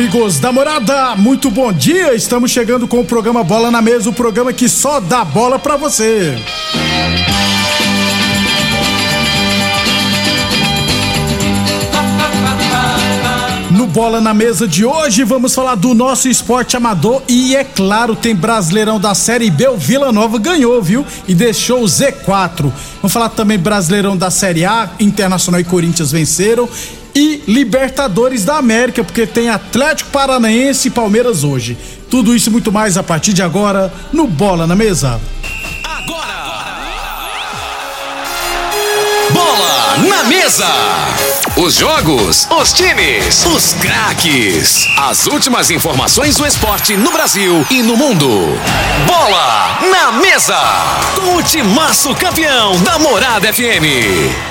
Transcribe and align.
Amigos 0.00 0.40
da 0.40 0.50
morada, 0.50 1.14
muito 1.14 1.50
bom 1.50 1.70
dia. 1.70 2.14
Estamos 2.14 2.50
chegando 2.50 2.88
com 2.88 3.00
o 3.00 3.04
programa 3.04 3.44
Bola 3.44 3.70
na 3.70 3.82
Mesa 3.82 4.08
o 4.08 4.14
programa 4.14 4.50
que 4.50 4.66
só 4.66 4.98
dá 4.98 5.22
bola 5.26 5.58
pra 5.58 5.76
você. 5.76 6.38
No 13.70 13.86
Bola 13.86 14.22
na 14.22 14.32
Mesa 14.32 14.66
de 14.66 14.86
hoje, 14.86 15.22
vamos 15.22 15.54
falar 15.54 15.74
do 15.74 15.92
nosso 15.92 16.30
esporte 16.30 16.78
amador 16.78 17.22
e, 17.28 17.54
é 17.54 17.62
claro, 17.62 18.16
tem 18.16 18.34
Brasileirão 18.34 18.98
da 18.98 19.14
Série 19.14 19.50
B. 19.50 19.68
O 19.68 19.76
Vila 19.76 20.10
Nova 20.10 20.38
ganhou, 20.38 20.82
viu? 20.82 21.04
E 21.28 21.34
deixou 21.34 21.82
o 21.82 21.86
Z4. 21.86 22.72
Vamos 23.02 23.12
falar 23.12 23.28
também 23.28 23.58
Brasileirão 23.58 24.16
da 24.16 24.30
Série 24.30 24.64
A. 24.64 24.88
Internacional 24.98 25.60
e 25.60 25.64
Corinthians 25.64 26.10
venceram. 26.10 26.66
E 27.14 27.42
Libertadores 27.46 28.44
da 28.44 28.56
América, 28.56 29.02
porque 29.02 29.26
tem 29.26 29.48
Atlético 29.48 30.10
Paranaense 30.10 30.88
e 30.88 30.90
Palmeiras 30.90 31.44
hoje. 31.44 31.76
Tudo 32.08 32.34
isso 32.34 32.48
e 32.48 32.52
muito 32.52 32.72
mais 32.72 32.96
a 32.96 33.02
partir 33.02 33.32
de 33.32 33.42
agora 33.42 33.92
no 34.12 34.26
Bola 34.26 34.66
na 34.66 34.76
Mesa. 34.76 35.20
Bola 39.32 39.96
na 40.08 40.24
mesa. 40.24 40.66
Os 41.56 41.74
jogos, 41.74 42.48
os 42.50 42.72
times, 42.72 43.44
os 43.46 43.74
craques. 43.74 44.86
As 44.98 45.26
últimas 45.26 45.70
informações 45.70 46.36
do 46.36 46.46
esporte 46.46 46.96
no 46.96 47.12
Brasil 47.12 47.64
e 47.70 47.82
no 47.82 47.96
mundo. 47.96 48.28
Bola 49.06 49.78
na 49.90 50.12
mesa. 50.12 50.58
Com 51.14 51.36
o 51.36 51.42
timaço 51.42 52.14
campeão 52.14 52.76
da 52.82 52.98
Morada 52.98 53.52
FM. 53.52 54.49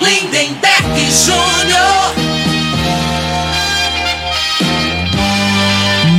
Lindenberg 0.00 1.10
Júnior. 1.24 2.14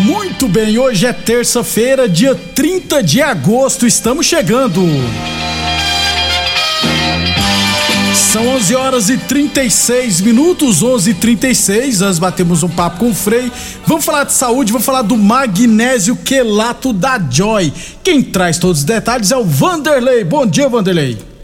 Muito 0.04 0.48
bem, 0.48 0.78
hoje 0.78 1.06
é 1.06 1.14
terça-feira, 1.14 2.10
dia 2.10 2.34
30 2.34 3.04
de 3.04 3.22
agosto, 3.22 3.86
estamos 3.86 4.26
chegando. 4.26 4.82
São 8.16 8.48
11 8.48 8.76
horas 8.76 9.10
e 9.10 9.18
36 9.18 10.22
minutos, 10.22 10.82
11 10.82 11.12
e 11.12 11.14
36 11.14 12.00
Nós 12.00 12.20
batemos 12.20 12.64
um 12.64 12.70
papo 12.70 12.98
com 12.98 13.12
o 13.12 13.16
Frei. 13.16 13.52
Vamos 13.86 14.04
falar 14.04 14.24
de 14.24 14.34
saúde, 14.34 14.72
vamos 14.72 14.86
falar 14.86 15.04
do 15.04 15.16
magnésio 15.16 16.16
quelato 16.16 16.94
da 16.94 17.20
Joy. 17.20 17.72
Quem 18.04 18.24
traz 18.24 18.58
todos 18.58 18.80
os 18.80 18.84
detalhes 18.84 19.32
é 19.32 19.38
o 19.38 19.44
Vanderlei. 19.44 20.24
Bom 20.24 20.46
dia, 20.46 20.68
Vanderlei. 20.68 21.37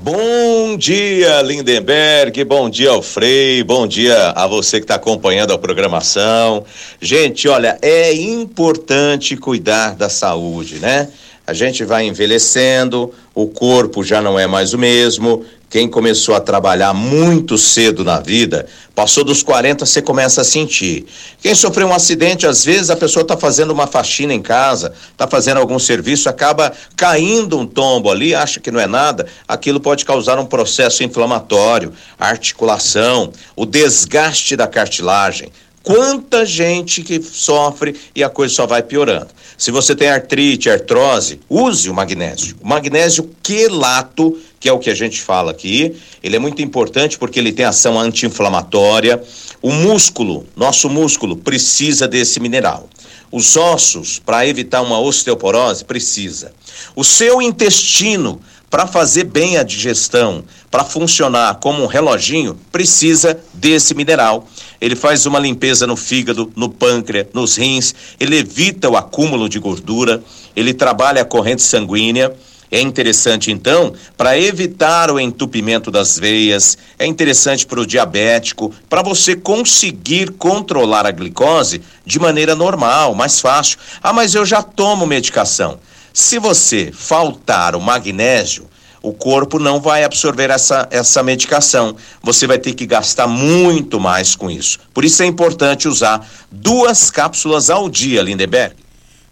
Bom 0.00 0.76
dia, 0.76 1.42
Lindenberg. 1.42 2.44
Bom 2.44 2.70
dia 2.70 2.90
ao 2.90 3.02
Frei. 3.02 3.64
Bom 3.64 3.84
dia 3.84 4.30
a 4.30 4.46
você 4.46 4.78
que 4.78 4.84
está 4.84 4.94
acompanhando 4.94 5.52
a 5.52 5.58
programação. 5.58 6.64
Gente, 7.00 7.48
olha, 7.48 7.76
é 7.82 8.12
importante 8.12 9.36
cuidar 9.36 9.96
da 9.96 10.08
saúde, 10.08 10.76
né? 10.76 11.08
A 11.44 11.52
gente 11.52 11.84
vai 11.84 12.06
envelhecendo, 12.06 13.12
o 13.34 13.48
corpo 13.48 14.04
já 14.04 14.22
não 14.22 14.38
é 14.38 14.46
mais 14.46 14.72
o 14.72 14.78
mesmo. 14.78 15.44
Quem 15.70 15.86
começou 15.86 16.34
a 16.34 16.40
trabalhar 16.40 16.94
muito 16.94 17.58
cedo 17.58 18.02
na 18.02 18.18
vida, 18.20 18.66
passou 18.94 19.22
dos 19.22 19.42
40, 19.42 19.84
você 19.84 20.00
começa 20.00 20.40
a 20.40 20.44
sentir. 20.44 21.04
Quem 21.42 21.54
sofreu 21.54 21.88
um 21.88 21.92
acidente, 21.92 22.46
às 22.46 22.64
vezes 22.64 22.88
a 22.88 22.96
pessoa 22.96 23.20
está 23.20 23.36
fazendo 23.36 23.70
uma 23.70 23.86
faxina 23.86 24.32
em 24.32 24.40
casa, 24.40 24.94
está 25.10 25.28
fazendo 25.28 25.58
algum 25.58 25.78
serviço, 25.78 26.26
acaba 26.26 26.72
caindo 26.96 27.58
um 27.58 27.66
tombo 27.66 28.10
ali, 28.10 28.34
acha 28.34 28.60
que 28.60 28.70
não 28.70 28.80
é 28.80 28.86
nada, 28.86 29.26
aquilo 29.46 29.78
pode 29.78 30.06
causar 30.06 30.38
um 30.38 30.46
processo 30.46 31.04
inflamatório, 31.04 31.92
articulação, 32.18 33.30
o 33.54 33.66
desgaste 33.66 34.56
da 34.56 34.66
cartilagem. 34.66 35.52
Quanta 35.88 36.44
gente 36.44 37.02
que 37.02 37.18
sofre 37.22 37.96
e 38.14 38.22
a 38.22 38.28
coisa 38.28 38.54
só 38.54 38.66
vai 38.66 38.82
piorando. 38.82 39.28
Se 39.56 39.70
você 39.70 39.96
tem 39.96 40.10
artrite, 40.10 40.68
artrose, 40.68 41.40
use 41.48 41.88
o 41.88 41.94
magnésio. 41.94 42.58
O 42.60 42.68
magnésio 42.68 43.30
quelato, 43.42 44.38
que 44.60 44.68
é 44.68 44.72
o 44.72 44.78
que 44.78 44.90
a 44.90 44.94
gente 44.94 45.18
fala 45.18 45.50
aqui, 45.50 45.96
ele 46.22 46.36
é 46.36 46.38
muito 46.38 46.60
importante 46.60 47.16
porque 47.16 47.38
ele 47.38 47.52
tem 47.52 47.64
ação 47.64 47.98
anti-inflamatória. 47.98 49.18
O 49.62 49.72
músculo, 49.72 50.46
nosso 50.54 50.90
músculo, 50.90 51.36
precisa 51.36 52.06
desse 52.06 52.38
mineral. 52.38 52.86
Os 53.32 53.56
ossos, 53.56 54.18
para 54.18 54.46
evitar 54.46 54.82
uma 54.82 55.00
osteoporose, 55.00 55.86
precisa. 55.86 56.52
O 56.94 57.02
seu 57.02 57.40
intestino, 57.40 58.42
para 58.70 58.86
fazer 58.86 59.24
bem 59.24 59.56
a 59.56 59.62
digestão, 59.62 60.44
para 60.70 60.84
funcionar 60.84 61.56
como 61.56 61.82
um 61.82 61.86
reloginho, 61.86 62.58
precisa 62.70 63.38
desse 63.54 63.94
mineral. 63.94 64.46
Ele 64.80 64.94
faz 64.94 65.26
uma 65.26 65.38
limpeza 65.38 65.86
no 65.86 65.96
fígado, 65.96 66.52
no 66.54 66.68
pâncreas, 66.68 67.28
nos 67.32 67.56
rins, 67.56 67.94
ele 68.20 68.36
evita 68.36 68.88
o 68.88 68.96
acúmulo 68.96 69.48
de 69.48 69.58
gordura, 69.58 70.22
ele 70.54 70.74
trabalha 70.74 71.22
a 71.22 71.24
corrente 71.24 71.62
sanguínea. 71.62 72.34
É 72.70 72.82
interessante, 72.82 73.50
então, 73.50 73.94
para 74.14 74.38
evitar 74.38 75.10
o 75.10 75.18
entupimento 75.18 75.90
das 75.90 76.18
veias, 76.18 76.76
é 76.98 77.06
interessante 77.06 77.64
para 77.64 77.80
o 77.80 77.86
diabético, 77.86 78.74
para 78.90 79.00
você 79.00 79.34
conseguir 79.34 80.32
controlar 80.32 81.06
a 81.06 81.10
glicose 81.10 81.80
de 82.04 82.18
maneira 82.18 82.54
normal, 82.54 83.14
mais 83.14 83.40
fácil. 83.40 83.78
Ah, 84.02 84.12
mas 84.12 84.34
eu 84.34 84.44
já 84.44 84.62
tomo 84.62 85.06
medicação. 85.06 85.80
Se 86.20 86.36
você 86.40 86.90
faltar 86.92 87.76
o 87.76 87.80
magnésio, 87.80 88.64
o 89.00 89.12
corpo 89.12 89.56
não 89.60 89.80
vai 89.80 90.02
absorver 90.02 90.50
essa, 90.50 90.88
essa 90.90 91.22
medicação. 91.22 91.94
Você 92.20 92.44
vai 92.44 92.58
ter 92.58 92.74
que 92.74 92.84
gastar 92.84 93.28
muito 93.28 94.00
mais 94.00 94.34
com 94.34 94.50
isso. 94.50 94.80
Por 94.92 95.04
isso 95.04 95.22
é 95.22 95.26
importante 95.26 95.86
usar 95.86 96.28
duas 96.50 97.08
cápsulas 97.08 97.70
ao 97.70 97.88
dia, 97.88 98.20
Lindeberg. 98.20 98.74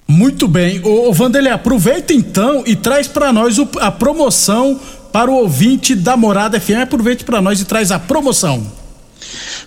Muito 0.06 0.46
bem. 0.46 0.80
Ô, 0.84 1.08
ô 1.08 1.12
aproveita 1.50 2.12
então 2.12 2.62
e 2.64 2.76
traz 2.76 3.08
para 3.08 3.32
nós 3.32 3.58
o- 3.58 3.68
a 3.80 3.90
promoção 3.90 4.80
para 5.12 5.28
o 5.28 5.34
ouvinte 5.34 5.92
da 5.92 6.16
Morada 6.16 6.60
FM. 6.60 6.82
Aproveite 6.84 7.24
para 7.24 7.40
nós 7.40 7.60
e 7.60 7.64
traz 7.64 7.90
a 7.90 7.98
promoção. 7.98 8.64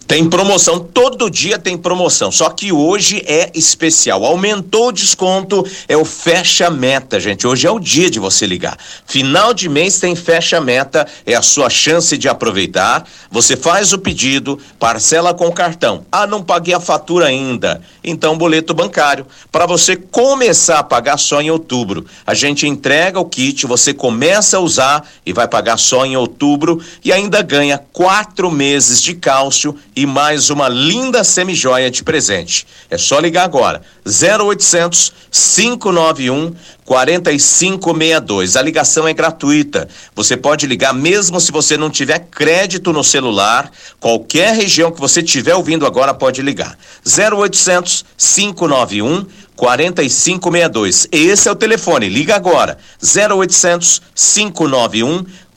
Tem 0.09 0.27
promoção, 0.27 0.79
todo 0.79 1.29
dia 1.29 1.59
tem 1.59 1.77
promoção, 1.77 2.31
só 2.31 2.50
que 2.50 2.71
hoje 2.71 3.23
é 3.27 3.51
especial. 3.53 4.25
Aumentou 4.25 4.88
o 4.88 4.91
desconto, 4.91 5.63
é 5.88 5.95
o 5.95 6.03
fecha 6.03 6.67
meta, 6.67 7.19
gente. 7.19 7.45
Hoje 7.45 7.67
é 7.67 7.71
o 7.71 7.79
dia 7.79 8.09
de 8.09 8.17
você 8.17 8.47
ligar. 8.47 8.75
Final 9.06 9.53
de 9.53 9.69
mês 9.69 10.00
tem 10.00 10.15
fecha 10.15 10.59
meta, 10.59 11.06
é 11.27 11.35
a 11.35 11.44
sua 11.44 11.69
chance 11.69 12.17
de 12.17 12.27
aproveitar. 12.27 13.06
Você 13.29 13.56
faz 13.56 13.94
o 13.94 14.00
pedido, 14.00 14.57
parcela 14.79 15.31
com 15.31 15.51
cartão. 15.51 16.03
Ah, 16.12 16.25
não 16.25 16.41
paguei 16.41 16.73
a 16.73 16.79
fatura 16.79 17.27
ainda. 17.27 17.79
Então, 18.03 18.35
boleto 18.35 18.73
bancário. 18.73 19.27
Para 19.51 19.67
você 19.67 19.95
começar 19.95 20.79
a 20.79 20.83
pagar 20.83 21.17
só 21.17 21.39
em 21.39 21.51
outubro. 21.51 22.03
A 22.25 22.33
gente 22.33 22.65
entrega 22.65 23.19
o 23.19 23.25
kit, 23.25 23.67
você 23.67 23.94
começa 23.94 24.57
a 24.57 24.59
usar 24.59 25.07
e 25.23 25.31
vai 25.31 25.47
pagar 25.47 25.77
só 25.77 26.03
em 26.03 26.17
outubro 26.17 26.81
e 27.05 27.13
ainda 27.13 27.44
ganha 27.44 27.77
quatro 27.94 28.50
meses 28.50 29.03
de 29.03 29.13
cálcio 29.13 29.77
e 30.00 30.06
mais 30.06 30.50
uma 30.50 30.69
linda 30.69 31.25
semijoia 31.25 31.92
de 31.92 32.06
presente. 32.06 32.66
É 32.90 32.98
só 32.98 33.19
ligar 33.19 33.44
agora. 33.44 33.81
0800 34.06 35.12
591 35.30 36.54
4562. 36.86 38.56
A 38.56 38.62
ligação 38.62 39.06
é 39.06 39.13
gratuita. 39.13 39.90
Você 40.16 40.38
pode 40.38 40.66
ligar 40.66 40.94
mesmo 40.94 41.42
se 41.42 41.51
você 41.51 41.75
não 41.75 41.90
tiver 41.90 42.19
crédito 42.31 42.94
no 42.94 43.04
celular. 43.04 43.69
Qualquer 44.00 44.56
região 44.56 44.90
que 44.90 45.01
você 45.01 45.19
estiver 45.19 45.54
ouvindo 45.54 45.86
agora 45.86 46.13
pode 46.13 46.42
ligar. 46.42 46.78
0800 47.06 48.06
591 48.18 49.25
4562. 49.54 51.10
Esse 51.12 51.50
é 51.50 51.51
o 51.51 51.56
telefone. 51.56 52.07
Liga 52.07 52.38
agora. 52.38 52.78
0800 53.04 54.01
591 54.16 55.25
4562 55.25 55.49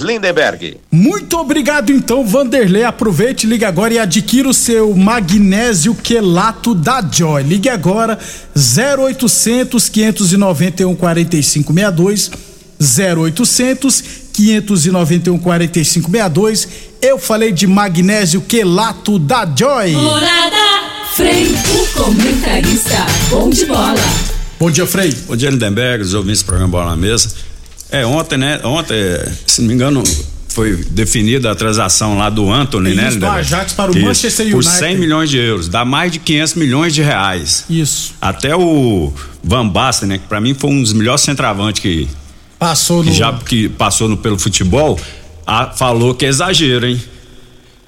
Lindenberg. 0.00 0.78
Muito 0.90 1.38
obrigado 1.38 1.92
então, 1.92 2.26
Vanderlei. 2.26 2.82
Aproveite, 2.82 3.46
liga 3.46 3.68
agora 3.68 3.94
e 3.94 3.98
adquira 4.00 4.48
o 4.48 4.52
seu 4.52 4.92
magnésio 4.96 5.94
quelato 5.94 6.74
da 6.74 7.00
Joy. 7.00 7.44
Ligue 7.44 7.68
agora 7.68 8.18
0800 8.56 9.88
591 9.88 10.96
4562 10.96 12.32
0800 12.80 14.02
591 14.32 15.38
4562. 15.38 16.68
Eu 17.00 17.18
falei 17.20 17.52
de 17.52 17.68
magnésio 17.68 18.40
quelato 18.40 19.16
da 19.16 19.46
Joy. 19.46 19.92
Morada 19.92 20.56
Frei, 21.14 21.46
o 21.46 21.86
comentarista 22.02 23.06
bom 23.30 23.48
de 23.48 23.64
bola. 23.66 23.94
Bom 24.58 24.70
dia, 24.70 24.86
Frei. 24.86 25.14
Bom 25.26 25.36
dia, 25.36 25.48
Lindenberg, 25.50 26.02
os 26.02 26.14
ouvintes 26.14 26.42
do 26.42 26.46
programa 26.46 26.70
Bola 26.70 26.90
na 26.90 26.96
Mesa. 26.96 27.30
É, 27.90 28.04
ontem, 28.06 28.36
né? 28.38 28.60
Ontem, 28.64 28.96
se 29.46 29.60
não 29.60 29.68
me 29.68 29.74
engano, 29.74 30.02
foi 30.48 30.76
definida 30.90 31.50
a 31.50 31.54
transação 31.54 32.16
lá 32.18 32.30
do 32.30 32.50
Anthony, 32.50 32.94
né? 32.94 33.10
Do 33.12 33.26
Ajax 33.26 33.72
para 33.72 33.90
o 33.90 33.96
Isso, 33.96 34.04
Manchester 34.06 34.46
United. 34.46 34.64
Por 34.64 34.64
100 34.78 34.98
milhões 34.98 35.30
de 35.30 35.38
euros, 35.38 35.68
dá 35.68 35.84
mais 35.84 36.12
de 36.12 36.18
500 36.18 36.54
milhões 36.54 36.94
de 36.94 37.02
reais. 37.02 37.64
Isso. 37.68 38.14
Até 38.20 38.54
o 38.54 39.12
Van 39.42 39.66
Basten, 39.68 40.08
né? 40.08 40.18
Que 40.18 40.26
pra 40.26 40.40
mim 40.40 40.54
foi 40.54 40.70
um 40.70 40.82
dos 40.82 40.92
melhores 40.92 41.20
centravantes 41.22 41.80
que, 41.82 42.08
Passou 42.58 43.02
no. 43.02 43.10
que 43.10 43.16
já 43.16 43.32
que 43.32 43.68
passou 43.70 44.08
no, 44.08 44.16
pelo 44.16 44.38
futebol, 44.38 44.98
a- 45.46 45.66
falou 45.70 46.14
que 46.14 46.24
é 46.26 46.28
exagero, 46.28 46.86
hein? 46.86 47.02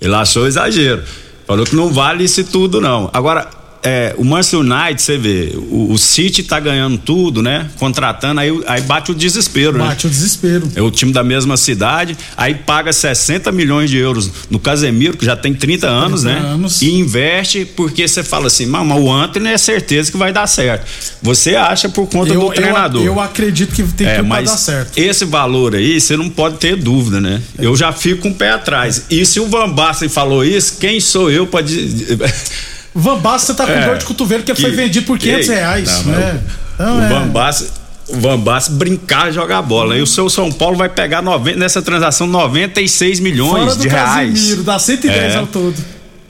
Ele 0.01 0.15
achou 0.15 0.47
exagero. 0.47 1.03
Falou 1.47 1.65
que 1.67 1.77
não 1.77 1.93
vale 1.93 2.25
isso 2.25 2.43
tudo, 2.45 2.81
não. 2.81 3.11
Agora, 3.13 3.49
é, 3.83 4.15
o 4.17 4.25
Manchester 4.25 4.61
United, 4.61 5.03
você 5.03 5.19
vê, 5.19 5.53
o, 5.57 5.93
o 5.93 5.99
City 5.99 6.43
tá 6.43 6.61
ganhando 6.61 6.99
tudo, 6.99 7.43
né? 7.43 7.69
Contratando, 7.79 8.41
aí, 8.41 8.51
aí 8.67 8.81
bate 8.83 9.11
o 9.11 9.15
desespero, 9.15 9.77
né? 9.79 9.85
Bate 9.87 10.07
o 10.07 10.11
desespero. 10.11 10.69
É 10.77 10.81
o 10.83 10.91
time 10.91 11.13
da 11.13 11.25
mesma 11.25 11.57
cidade, 11.57 12.17
aí 12.37 12.55
paga 12.55 12.93
60 12.93 13.51
milhões 13.51 13.91
de 13.91 13.99
euros 13.99 14.31
no 14.49 14.59
Casemiro, 14.59 15.17
que 15.17 15.25
já 15.25 15.35
tem 15.35 15.53
30 15.53 15.89
anos, 15.89 16.23
né? 16.23 16.39
anos. 16.39 16.81
E 16.81 16.93
investe 16.93 17.65
porque 17.65 18.07
você 18.07 18.23
fala 18.23 18.47
assim, 18.47 18.67
mas 18.67 18.87
o 18.87 19.11
Anthony 19.13 19.49
é 19.49 19.59
certeza 19.59 20.11
que 20.13 20.17
vai 20.17 20.33
dar 20.33 20.47
certo. 20.47 20.87
Você 21.21 21.57
acha 21.57 21.89
por 21.89 22.07
conta 22.09 22.33
Eu, 22.33 22.41
do 22.41 22.47
eu, 22.47 22.53
treinador. 22.53 23.03
eu 23.05 23.21
acredito 23.21 23.75
que 23.75 23.83
tem 23.83 24.07
É, 24.07 24.15
pra 24.15 24.23
mas 24.23 24.51
dar 24.51 24.57
certo. 24.57 24.97
esse 24.97 25.25
valor 25.25 25.75
aí, 25.75 26.01
você 26.01 26.17
não 26.17 26.29
pode 26.31 26.59
ter 26.59 26.77
dúvida, 26.77 27.21
né? 27.21 27.43
Eu 27.59 27.75
já 27.77 27.93
fico 27.93 28.23
com 28.23 28.31
o 28.31 28.35
pé 28.35 28.51
atrás. 28.51 29.07
E 29.11 29.27
se 29.27 29.41
o 29.41 29.49
Van 29.49 29.69
Basten 29.71 30.09
falou 30.09 30.45
isso, 30.45 30.77
quem 30.79 31.01
sou 31.01 31.31
eu 31.31 31.47
pra 31.47 31.61
dizer. 31.63 32.19
Van 32.95 33.19
Basten 33.19 33.55
tá 33.57 33.67
com 33.67 33.73
É, 33.73 33.87
dor 33.87 33.99
de 33.99 34.05
cotovelo 34.05 34.43
que, 34.43 34.55
foi 34.55 34.71
que- 34.71 34.77
vendido 34.77 35.07
por 35.07 35.19
500 35.19 35.49
Ei, 35.49 35.55
reais. 35.55 36.05
não, 36.05 36.13
né? 36.13 36.41
Então, 36.75 36.97
o 36.99 37.03
é. 37.03 37.09
Van 37.09 37.29
Basten. 37.29 37.69
O 38.09 38.21
Van 38.21 38.39
Basten 38.39 38.75
brincar 38.77 39.33
jogar 39.33 39.63
bola. 39.63 39.97
E 39.97 40.03
o 40.03 40.07
seu 40.07 40.29
São 40.29 40.53
Paulo 40.53 40.77
vai 40.77 40.89
pegar 40.89 41.23
90, 41.23 41.59
nessa 41.59 41.81
transação 41.81 42.27
96 42.27 43.21
milhões 43.21 43.53
Fora 43.65 43.75
do 43.77 43.81
de 43.83 43.89
reais. 43.89 44.31
Casimiro, 44.33 44.63
dá 44.65 44.79
110 44.79 45.35
É. 45.35 45.37
ao 45.39 45.47
todo. 45.47 45.75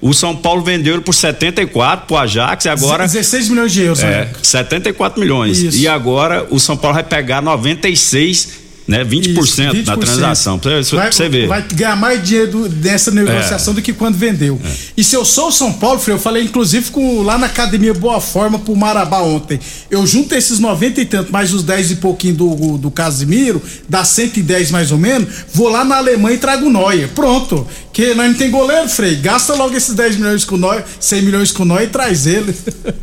O 0.01 0.13
São 0.13 0.37
Paulo 0.37 0.63
vendeu 0.63 0.95
ele 0.95 1.03
por 1.03 1.15
74 1.15 2.07
pro 2.07 2.17
Ajax 2.17 2.65
e 2.65 2.69
agora 2.69 3.05
16 3.07 3.49
milhões 3.49 3.73
de 3.73 3.83
euros, 3.83 4.03
é, 4.03 4.07
né? 4.25 4.29
74 4.43 5.19
milhões. 5.21 5.59
Isso. 5.59 5.79
E 5.79 5.89
agora 5.89 6.47
o 6.51 6.61
São 6.61 6.77
Paulo 6.77 6.95
vai 6.95 7.05
pegar 7.05 7.41
96, 7.41 8.49
né, 8.87 9.05
20%, 9.05 9.39
Isso, 9.39 9.63
na 9.63 9.97
20%. 9.97 10.01
transação. 10.01 10.59
Pra 10.59 10.83
você, 10.83 10.97
vai, 10.97 11.07
pra 11.07 11.13
você 11.13 11.29
ver. 11.29 11.49
Vai 11.49 11.63
ganhar 11.73 11.97
mais 11.97 12.23
dinheiro 12.23 12.69
dessa 12.69 13.11
negociação 13.11 13.75
do 13.75 13.83
que 13.83 13.93
quando 13.93 14.17
vendeu. 14.17 14.61
E 14.97 15.05
se 15.05 15.15
eu 15.15 15.25
sou 15.25 15.49
o 15.49 15.53
São 15.53 15.73
Paulo, 15.73 16.01
eu 16.07 16.19
falei 16.19 16.45
inclusive 16.45 16.91
com, 16.91 17.23
lá 17.23 17.39
na 17.39 17.47
Academia 17.47 17.95
Boa 17.95 18.21
Forma 18.21 18.59
pro 18.59 18.75
Marabá 18.75 19.21
ontem. 19.21 19.61
Eu 19.91 20.07
junto 20.07 20.35
esses 20.35 20.59
90 20.59 21.01
e 21.01 21.05
tanto, 21.05 21.33
mais 21.33 21.53
os 21.53 21.63
10 21.63 21.93
e 21.93 21.97
pouquinho 21.97 22.35
do, 22.35 22.79
do 22.79 22.91
Casimiro, 22.91 23.63
dá 23.89 24.05
110 24.05 24.71
mais 24.71 24.91
ou 24.91 24.99
menos, 24.99 25.29
vou 25.53 25.69
lá 25.69 25.85
na 25.85 25.97
Alemanha 25.97 26.37
e 26.37 26.39
trago 26.39 26.67
o 26.67 26.73
Neuer. 26.73 27.09
Pronto. 27.09 27.67
Que 27.93 28.15
nós 28.15 28.29
não 28.31 28.35
tem 28.35 28.51
goleiro, 28.51 28.89
Frei. 28.89 29.17
Gasta 29.17 29.53
logo 29.55 29.77
esses 29.77 29.95
10 29.95 30.17
milhões 30.17 30.45
com 30.47 30.57
Neuer, 30.57 30.83
100 30.99 31.23
milhões 31.23 31.51
com 31.53 31.65
Neuer 31.65 31.85
e 31.85 31.87
traz 31.89 32.27
ele. 32.27 32.55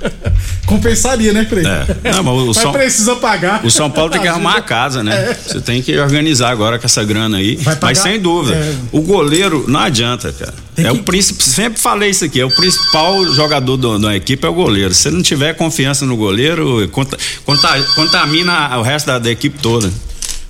Compensaria, 0.65 1.33
né, 1.33 1.45
Frei? 1.45 1.63
É. 1.65 2.11
Não, 2.13 2.23
mas 2.23 2.33
o 2.43 2.45
Mas 2.47 2.57
São- 2.57 2.71
precisa 2.71 3.15
pagar. 3.15 3.65
O 3.65 3.71
São 3.71 3.89
Paulo 3.89 4.11
tem 4.11 4.21
que 4.21 4.27
arrumar 4.27 4.57
a 4.57 4.61
casa, 4.61 5.03
né? 5.03 5.35
Você 5.45 5.61
tem 5.61 5.81
que 5.81 5.97
organizar 5.97 6.49
agora 6.49 6.77
com 6.79 6.85
essa 6.85 7.03
grana 7.03 7.37
aí. 7.37 7.53
É. 7.59 7.63
Vai 7.63 7.75
pagar- 7.75 7.87
Mas 7.87 7.97
sem 7.99 8.19
dúvida, 8.19 8.55
é. 8.55 8.75
o 8.91 9.01
goleiro 9.01 9.65
não 9.67 9.79
adianta, 9.79 10.31
cara. 10.31 10.53
Tem 10.75 10.85
é 10.85 10.91
que- 10.91 10.97
o 10.97 11.03
príncipe, 11.03 11.43
sempre 11.43 11.79
falei 11.79 12.09
isso 12.09 12.25
aqui, 12.25 12.39
é 12.39 12.45
o 12.45 12.49
principal 12.55 13.25
jogador 13.33 13.77
do- 13.77 13.99
da 13.99 14.15
equipe 14.15 14.45
é 14.45 14.49
o 14.49 14.53
goleiro. 14.53 14.93
Se 14.93 15.09
não 15.11 15.21
tiver 15.21 15.53
confiança 15.53 16.05
no 16.05 16.15
goleiro, 16.15 16.87
conta- 16.91 17.17
conta- 17.45 17.81
contamina 17.95 18.77
o 18.77 18.81
resto 18.81 19.07
da, 19.07 19.19
da 19.19 19.29
equipe 19.29 19.59
toda. 19.59 19.91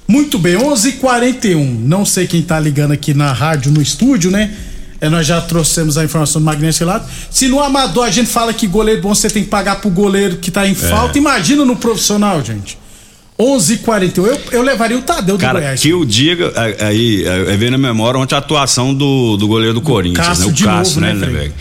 Muito 0.09 0.39
bem, 0.39 0.55
11:41. 0.57 1.81
Não 1.83 2.03
sei 2.03 2.25
quem 2.25 2.41
tá 2.41 2.59
ligando 2.59 2.93
aqui 2.93 3.13
na 3.13 3.31
rádio, 3.31 3.71
no 3.71 3.79
estúdio, 3.79 4.31
né? 4.31 4.51
É, 4.99 5.07
nós 5.07 5.27
já 5.27 5.39
trouxemos 5.39 5.99
a 5.99 6.03
informação 6.03 6.41
do 6.41 6.45
Magnésio 6.45 6.79
Relato. 6.79 7.07
Se 7.29 7.47
no 7.47 7.61
amador 7.61 8.05
a 8.05 8.09
gente 8.09 8.27
fala 8.27 8.51
que 8.51 8.65
goleiro 8.65 9.03
bom 9.03 9.13
você 9.13 9.29
tem 9.29 9.43
que 9.43 9.49
pagar 9.49 9.79
pro 9.79 9.91
goleiro 9.91 10.37
que 10.37 10.49
tá 10.49 10.67
em 10.67 10.73
falta, 10.73 11.15
imagina 11.19 11.63
no 11.63 11.75
profissional, 11.75 12.43
gente. 12.43 12.75
11:41. 13.39 14.25
Eu, 14.25 14.41
eu 14.51 14.61
levaria 14.63 14.97
o 14.97 15.01
Tadeu 15.03 15.37
do 15.37 15.41
Cara, 15.41 15.59
Goiás. 15.59 15.79
que 15.79 15.89
eu 15.89 16.03
diga, 16.03 16.51
aí, 16.55 16.75
aí, 16.79 17.27
aí 17.47 17.57
vem 17.57 17.69
na 17.69 17.77
memória 17.77 18.19
ontem 18.19 18.33
a 18.33 18.39
atuação 18.39 18.91
do, 18.95 19.37
do 19.37 19.47
goleiro 19.47 19.75
do, 19.75 19.81
Corinthians, 19.81 20.27
Cássio 20.27 20.47
né? 20.47 20.53
O 20.53 20.65
Cássio, 20.65 21.01
novo, 21.01 21.01
né, 21.01 21.13
né? 21.13 21.27
Lindeberg? 21.27 21.53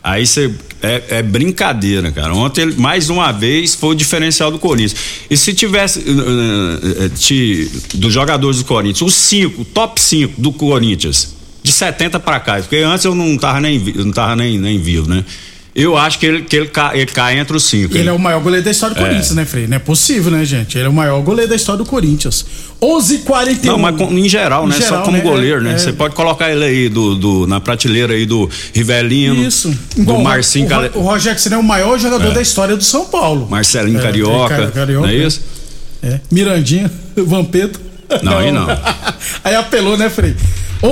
Aí 0.00 0.24
você. 0.24 0.54
É, 0.86 1.18
é 1.18 1.22
brincadeira, 1.22 2.10
cara. 2.12 2.34
Ontem, 2.34 2.66
mais 2.76 3.08
uma 3.10 3.32
vez, 3.32 3.74
foi 3.74 3.90
o 3.90 3.94
diferencial 3.94 4.50
do 4.50 4.58
Corinthians. 4.58 4.94
E 5.28 5.36
se 5.36 5.52
tivesse. 5.54 6.00
eh, 6.00 7.08
ti- 7.16 7.70
dos 7.94 8.12
jogadores 8.12 8.58
do 8.58 8.64
Corinthians, 8.64 9.02
os 9.02 9.14
cinco, 9.14 9.64
top 9.64 10.00
5 10.00 10.40
do 10.40 10.52
Corinthians, 10.52 11.34
de 11.62 11.72
70 11.72 12.20
pra 12.20 12.38
cá, 12.40 12.56
porque 12.60 12.76
antes 12.76 13.04
eu 13.04 13.14
não 13.14 13.36
tava 13.36 13.60
nem, 13.60 13.78
não 13.78 14.12
tava 14.12 14.36
nem, 14.36 14.58
nem 14.58 14.78
vivo, 14.78 15.08
né? 15.08 15.24
Eu 15.78 15.94
acho 15.94 16.18
que 16.18 16.24
ele, 16.24 16.40
que 16.42 16.56
ele, 16.56 16.68
cai, 16.68 16.96
ele 16.96 17.06
cai 17.10 17.38
entre 17.38 17.54
os 17.54 17.64
cinco. 17.64 17.92
Ele 17.94 18.04
hein? 18.04 18.08
é 18.08 18.12
o 18.12 18.18
maior 18.18 18.40
goleiro 18.40 18.64
da 18.64 18.70
história 18.70 18.94
do 18.96 18.98
É. 18.98 19.02
Corinthians, 19.04 19.32
né, 19.32 19.44
Frei? 19.44 19.66
Não 19.66 19.76
é 19.76 19.78
possível, 19.78 20.32
né, 20.32 20.42
gente? 20.42 20.78
Ele 20.78 20.86
é 20.86 20.88
o 20.88 20.92
maior 20.92 21.20
goleiro 21.20 21.50
da 21.50 21.54
história 21.54 21.84
do 21.84 21.88
Corinthians. 21.88 22.46
11:41. 22.80 23.66
Não, 23.66 23.78
mas 23.78 24.00
em 24.00 24.26
geral, 24.26 24.64
Em 24.64 24.68
né? 24.70 24.76
geral, 24.78 24.98
Só 25.00 25.02
como 25.04 25.18
né? 25.18 25.22
goleiro, 25.22 25.60
né? 25.60 25.74
É. 25.74 25.78
Você 25.78 25.92
pode 25.92 26.14
colocar 26.14 26.50
ele 26.50 26.64
aí 26.64 26.88
do, 26.88 27.14
do- 27.14 27.46
na 27.46 27.60
prateleira 27.60 28.14
aí 28.14 28.24
do 28.24 28.48
Rivelino, 28.72 29.44
Isso. 29.46 29.68
do 29.98 30.14
o- 30.14 30.22
Marcinho, 30.24 30.64
o, 30.64 30.68
Cale- 30.70 30.90
o, 30.94 31.00
Rogério 31.00 31.38
Senna 31.38 31.56
é 31.56 31.58
o 31.58 31.62
maior 31.62 31.98
jogador 31.98 32.32
da 32.32 32.40
história 32.40 32.74
do 32.74 32.82
São 32.82 33.04
Paulo. 33.04 33.46
Marcelinho 33.50 33.98
É, 33.98 34.02
Carioca, 34.02 34.70
Carioca, 34.70 35.06
não 35.06 35.12
é 35.12 35.14
isso? 35.14 35.42
É. 36.02 36.20
Mirandinha, 36.30 36.90
Vampeta. 37.16 37.78
Não, 38.22 38.38
aí 38.38 38.50
não. 38.50 38.66
aí 39.44 39.54
apelou, 39.54 39.98
né, 39.98 40.08
Frei? 40.08 40.34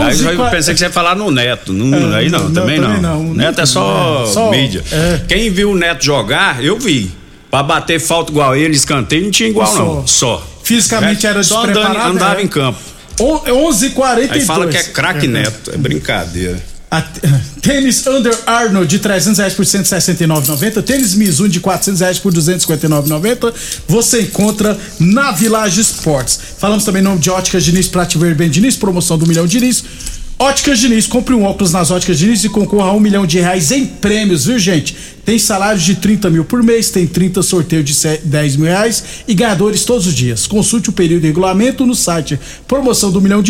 Aí 0.01 0.13
11 0.15 0.25
eu 0.27 0.51
pensei 0.51 0.75
que 0.75 0.79
você 0.81 0.87
ia 0.87 0.91
falar 0.91 1.15
no 1.15 1.31
Neto. 1.31 1.73
Não, 1.73 2.15
É, 2.15 2.19
aí 2.19 2.31
não, 2.31 2.45
não, 2.45 2.53
também, 2.53 2.81
também 2.81 3.01
não. 3.01 3.23
não. 3.25 3.35
Neto 3.35 3.61
é 3.61 3.67
só, 3.67 4.25
É, 4.25 4.33
só- 4.33 4.51
mídia. 4.51 4.83
é. 4.93 5.21
Quem 5.29 5.51
viu 5.51 5.71
o 5.73 5.77
Neto 5.77 6.05
jogar, 6.05 6.63
eu 6.65 6.79
vi. 6.79 7.11
Pra 7.51 7.63
bater 7.63 8.01
falta 8.01 8.33
igual 8.33 8.57
ele, 8.57 8.75
escanteio, 8.75 9.23
não 9.25 9.31
tinha 9.31 9.49
igual, 9.49 9.67
Só. 9.67 9.79
não. 9.85 10.07
Só. 10.07 10.47
Fisicamente 10.65 11.27
era 11.27 11.43
Só 11.45 11.65
andando, 11.65 11.97
andava 11.99 12.41
é. 12.41 12.45
em 12.45 12.49
campo. 12.49 12.79
11:42. 13.21 14.31
Aí 14.33 14.41
fala 14.45 14.67
que 14.67 14.77
é 14.77 14.83
craque 14.83 15.27
Neto. 15.29 15.71
É 15.73 15.77
brincadeira. 15.77 16.61
A- 16.91 17.03
tênis 17.61 18.07
Under 18.07 18.37
Arnold 18.47 18.87
de 18.89 18.99
300 18.99 19.39
reais 19.39 19.55
por 19.55 19.65
169,90. 19.65 20.83
Tênis 20.83 21.15
Mizuno 21.15 21.49
de 21.49 21.61
400 21.61 22.01
reais 22.01 22.19
por 22.19 22.33
259,90. 22.33 23.53
Você 23.89 24.23
encontra 24.23 24.79
na 24.99 25.33
Village 25.33 25.81
Sports. 25.81 26.39
Falamos 26.59 26.85
também 26.85 27.01
em 27.01 27.05
nome 27.05 27.19
de 27.19 27.31
Óticas 27.31 27.65
Diniz, 27.65 27.89
Prate 27.89 28.19
Ver 28.19 28.35
Bem 28.35 28.51
Diniz, 28.51 28.77
promoção 28.77 29.19
do 29.19 29.27
Milhão 29.27 29.47
Diniz. 29.47 29.83
Óticas 30.37 30.81
Diniz, 30.81 31.07
compre 31.07 31.33
um 31.33 31.45
óculos 31.45 31.73
nas 31.73 31.93
Óticas 31.93 32.19
Diniz 32.19 32.43
e 32.43 32.49
concorra 32.49 32.89
a 32.89 32.93
um 32.93 32.99
milhão 32.99 33.25
de 33.25 33.39
reais 33.39 33.71
em 33.71 33.87
prêmios, 33.87 34.47
viu 34.47 34.59
gente? 34.59 34.97
Tem 35.25 35.39
salários 35.39 35.85
de 35.85 35.95
30 35.95 36.29
mil 36.29 36.45
por 36.45 36.61
mês, 36.63 36.91
tem 36.91 37.07
30 37.07 37.41
sorteios 37.41 37.85
de 37.85 37.95
se- 37.95 38.21
10 38.25 38.57
mil 38.57 38.67
reais 38.67 39.03
e 39.29 39.35
ganhadores 39.35 39.85
todos 39.85 40.09
os 40.09 40.13
dias. 40.15 40.47
Consulte 40.47 40.91
o 40.91 40.93
período 40.93 41.23
e 41.25 41.29
regulamento 41.29 41.87
no 41.87 41.95
site 41.95 42.39
promoção 42.67 43.13
do 43.13 43.21
milhão 43.21 43.43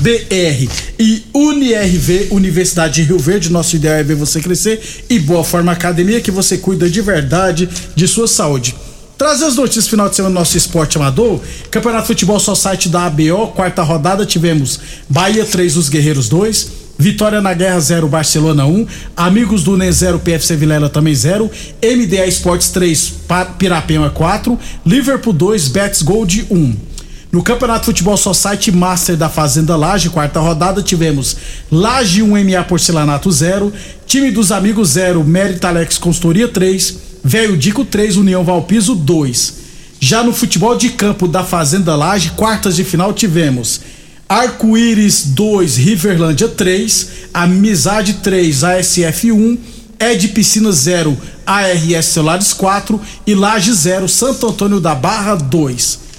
br 0.00 0.68
e 0.98 1.22
UniRV, 1.32 2.28
Universidade 2.32 2.94
de 2.94 3.02
Rio 3.02 3.18
Verde, 3.18 3.48
nosso 3.48 3.76
ideal 3.76 3.94
é 3.94 4.02
ver 4.02 4.16
você 4.16 4.40
crescer 4.40 5.04
e 5.08 5.20
Boa 5.20 5.44
Forma 5.44 5.70
Academia 5.70 6.20
que 6.20 6.32
você 6.32 6.58
cuida 6.58 6.90
de 6.90 7.00
verdade 7.00 7.68
de 7.94 8.08
sua 8.08 8.26
saúde. 8.26 8.74
Trazer 9.16 9.44
as 9.44 9.54
notícias 9.54 9.86
final 9.86 10.08
de 10.08 10.16
semana 10.16 10.34
do 10.34 10.38
nosso 10.38 10.56
esporte 10.56 10.96
amador. 10.96 11.40
Campeonato 11.70 12.02
de 12.02 12.06
Futebol 12.08 12.40
só 12.40 12.56
site 12.56 12.88
da 12.88 13.06
ABO, 13.06 13.52
quarta 13.54 13.82
rodada, 13.82 14.26
tivemos 14.26 14.80
Bahia 15.08 15.44
3, 15.44 15.76
os 15.76 15.88
Guerreiros 15.88 16.28
2. 16.28 16.80
Vitória 16.98 17.40
na 17.40 17.54
Guerra 17.54 17.78
0, 17.78 18.08
Barcelona 18.08 18.66
1. 18.66 18.86
Amigos 19.16 19.62
do 19.62 19.76
NEM 19.76 19.92
0, 19.92 20.18
PFC 20.18 20.56
Vilela 20.56 20.88
também 20.88 21.14
0. 21.14 21.48
MDA 21.82 22.26
Esportes 22.26 22.70
3, 22.70 23.14
Pirapema 23.58 24.10
4. 24.10 24.58
Liverpool 24.84 25.32
2, 25.32 25.68
Betis 25.68 26.02
Gold 26.02 26.46
1. 26.50 26.89
No 27.32 27.44
Campeonato 27.44 27.84
Futebol 27.84 28.16
Society 28.16 28.72
Master 28.72 29.16
da 29.16 29.28
Fazenda 29.28 29.76
Laje, 29.76 30.10
quarta 30.10 30.40
rodada, 30.40 30.82
tivemos 30.82 31.36
Laje 31.70 32.22
1 32.22 32.26
MA 32.26 32.64
Porcelanato 32.64 33.30
0, 33.30 33.72
Time 34.04 34.32
dos 34.32 34.50
Amigos 34.50 34.88
0, 34.90 35.22
Mérito 35.22 35.64
Alex 35.64 35.96
Consultoria 35.96 36.48
3, 36.48 36.98
Velho 37.22 37.56
Dico 37.56 37.84
3, 37.84 38.16
União 38.16 38.42
Valpiso 38.42 38.96
2. 38.96 39.54
Já 40.00 40.24
no 40.24 40.32
futebol 40.32 40.76
de 40.76 40.88
campo 40.88 41.28
da 41.28 41.44
Fazenda 41.44 41.94
Laje, 41.94 42.30
quartas 42.30 42.74
de 42.74 42.82
final 42.82 43.12
tivemos 43.12 43.80
Arco-Íris 44.28 45.26
2, 45.26 45.76
Riverlândia 45.76 46.48
3, 46.48 47.08
Amizade 47.32 48.14
3, 48.14 48.64
ASF 48.64 49.30
1, 49.30 49.58
Ed 50.00 50.28
Piscina 50.28 50.72
0, 50.72 51.16
ARS 51.46 52.06
Celulares 52.06 52.52
4 52.52 53.00
e 53.24 53.36
Laje 53.36 53.72
0, 53.72 54.08
Santo 54.08 54.48
Antônio 54.48 54.80
da 54.80 54.96
Barra 54.96 55.36
2. 55.36 56.09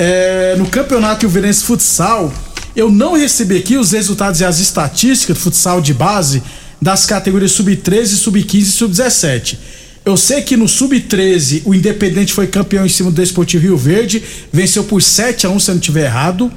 É, 0.00 0.54
no 0.56 0.68
Campeonato 0.68 1.26
Ilverense 1.26 1.64
Futsal, 1.64 2.32
eu 2.76 2.88
não 2.88 3.18
recebi 3.18 3.56
aqui 3.56 3.76
os 3.76 3.90
resultados 3.90 4.40
e 4.40 4.44
as 4.44 4.60
estatísticas 4.60 5.36
do 5.36 5.42
futsal 5.42 5.80
de 5.80 5.92
base 5.92 6.40
das 6.80 7.04
categorias 7.04 7.50
sub-13, 7.50 8.06
sub-15 8.06 8.60
e 8.60 8.64
sub-17. 8.64 9.58
Eu 10.04 10.16
sei 10.16 10.40
que 10.42 10.56
no 10.56 10.68
Sub-13 10.68 11.62
o 11.64 11.74
Independente 11.74 12.32
foi 12.32 12.46
campeão 12.46 12.86
em 12.86 12.88
cima 12.88 13.10
do 13.10 13.20
Esportivo 13.20 13.64
Rio 13.64 13.76
Verde, 13.76 14.22
venceu 14.52 14.84
por 14.84 15.02
7 15.02 15.48
a 15.48 15.50
1 15.50 15.58
se 15.58 15.70
eu 15.70 15.74
não 15.74 15.80
estiver 15.80 16.04
errado. 16.04 16.50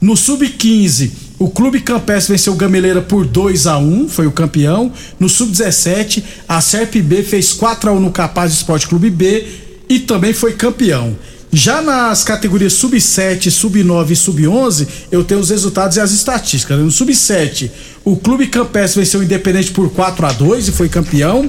No 0.00 0.16
Sub-15, 0.16 1.10
o 1.38 1.50
Clube 1.50 1.80
Campestre 1.80 2.32
venceu 2.32 2.54
o 2.54 2.56
Gameleira 2.56 3.02
por 3.02 3.26
2 3.26 3.66
a 3.66 3.76
1 3.76 4.08
foi 4.08 4.26
o 4.26 4.32
campeão. 4.32 4.90
No 5.20 5.28
Sub-17, 5.28 6.22
a 6.48 6.60
Serp 6.62 6.94
B 6.96 7.22
fez 7.22 7.52
4 7.52 7.90
a 7.90 7.92
1 7.92 8.00
no 8.00 8.10
Capaz 8.10 8.50
Esporte 8.50 8.88
Clube 8.88 9.10
B 9.10 9.46
e 9.90 9.98
também 9.98 10.32
foi 10.32 10.54
campeão. 10.54 11.14
Já 11.52 11.80
nas 11.80 12.24
categorias 12.24 12.74
sub-7, 12.74 13.50
sub-9 13.50 14.10
e 14.10 14.16
sub-11, 14.16 14.86
eu 15.10 15.24
tenho 15.24 15.40
os 15.40 15.48
resultados 15.48 15.96
e 15.96 16.00
as 16.00 16.12
estatísticas. 16.12 16.78
No 16.78 16.90
sub-7, 16.90 17.70
o 18.04 18.16
Clube 18.16 18.48
Campestre 18.48 19.00
venceu 19.00 19.20
o 19.20 19.22
Independente 19.22 19.70
por 19.70 19.90
4 19.90 20.26
a 20.26 20.32
2 20.32 20.68
e 20.68 20.72
foi 20.72 20.88
campeão. 20.88 21.48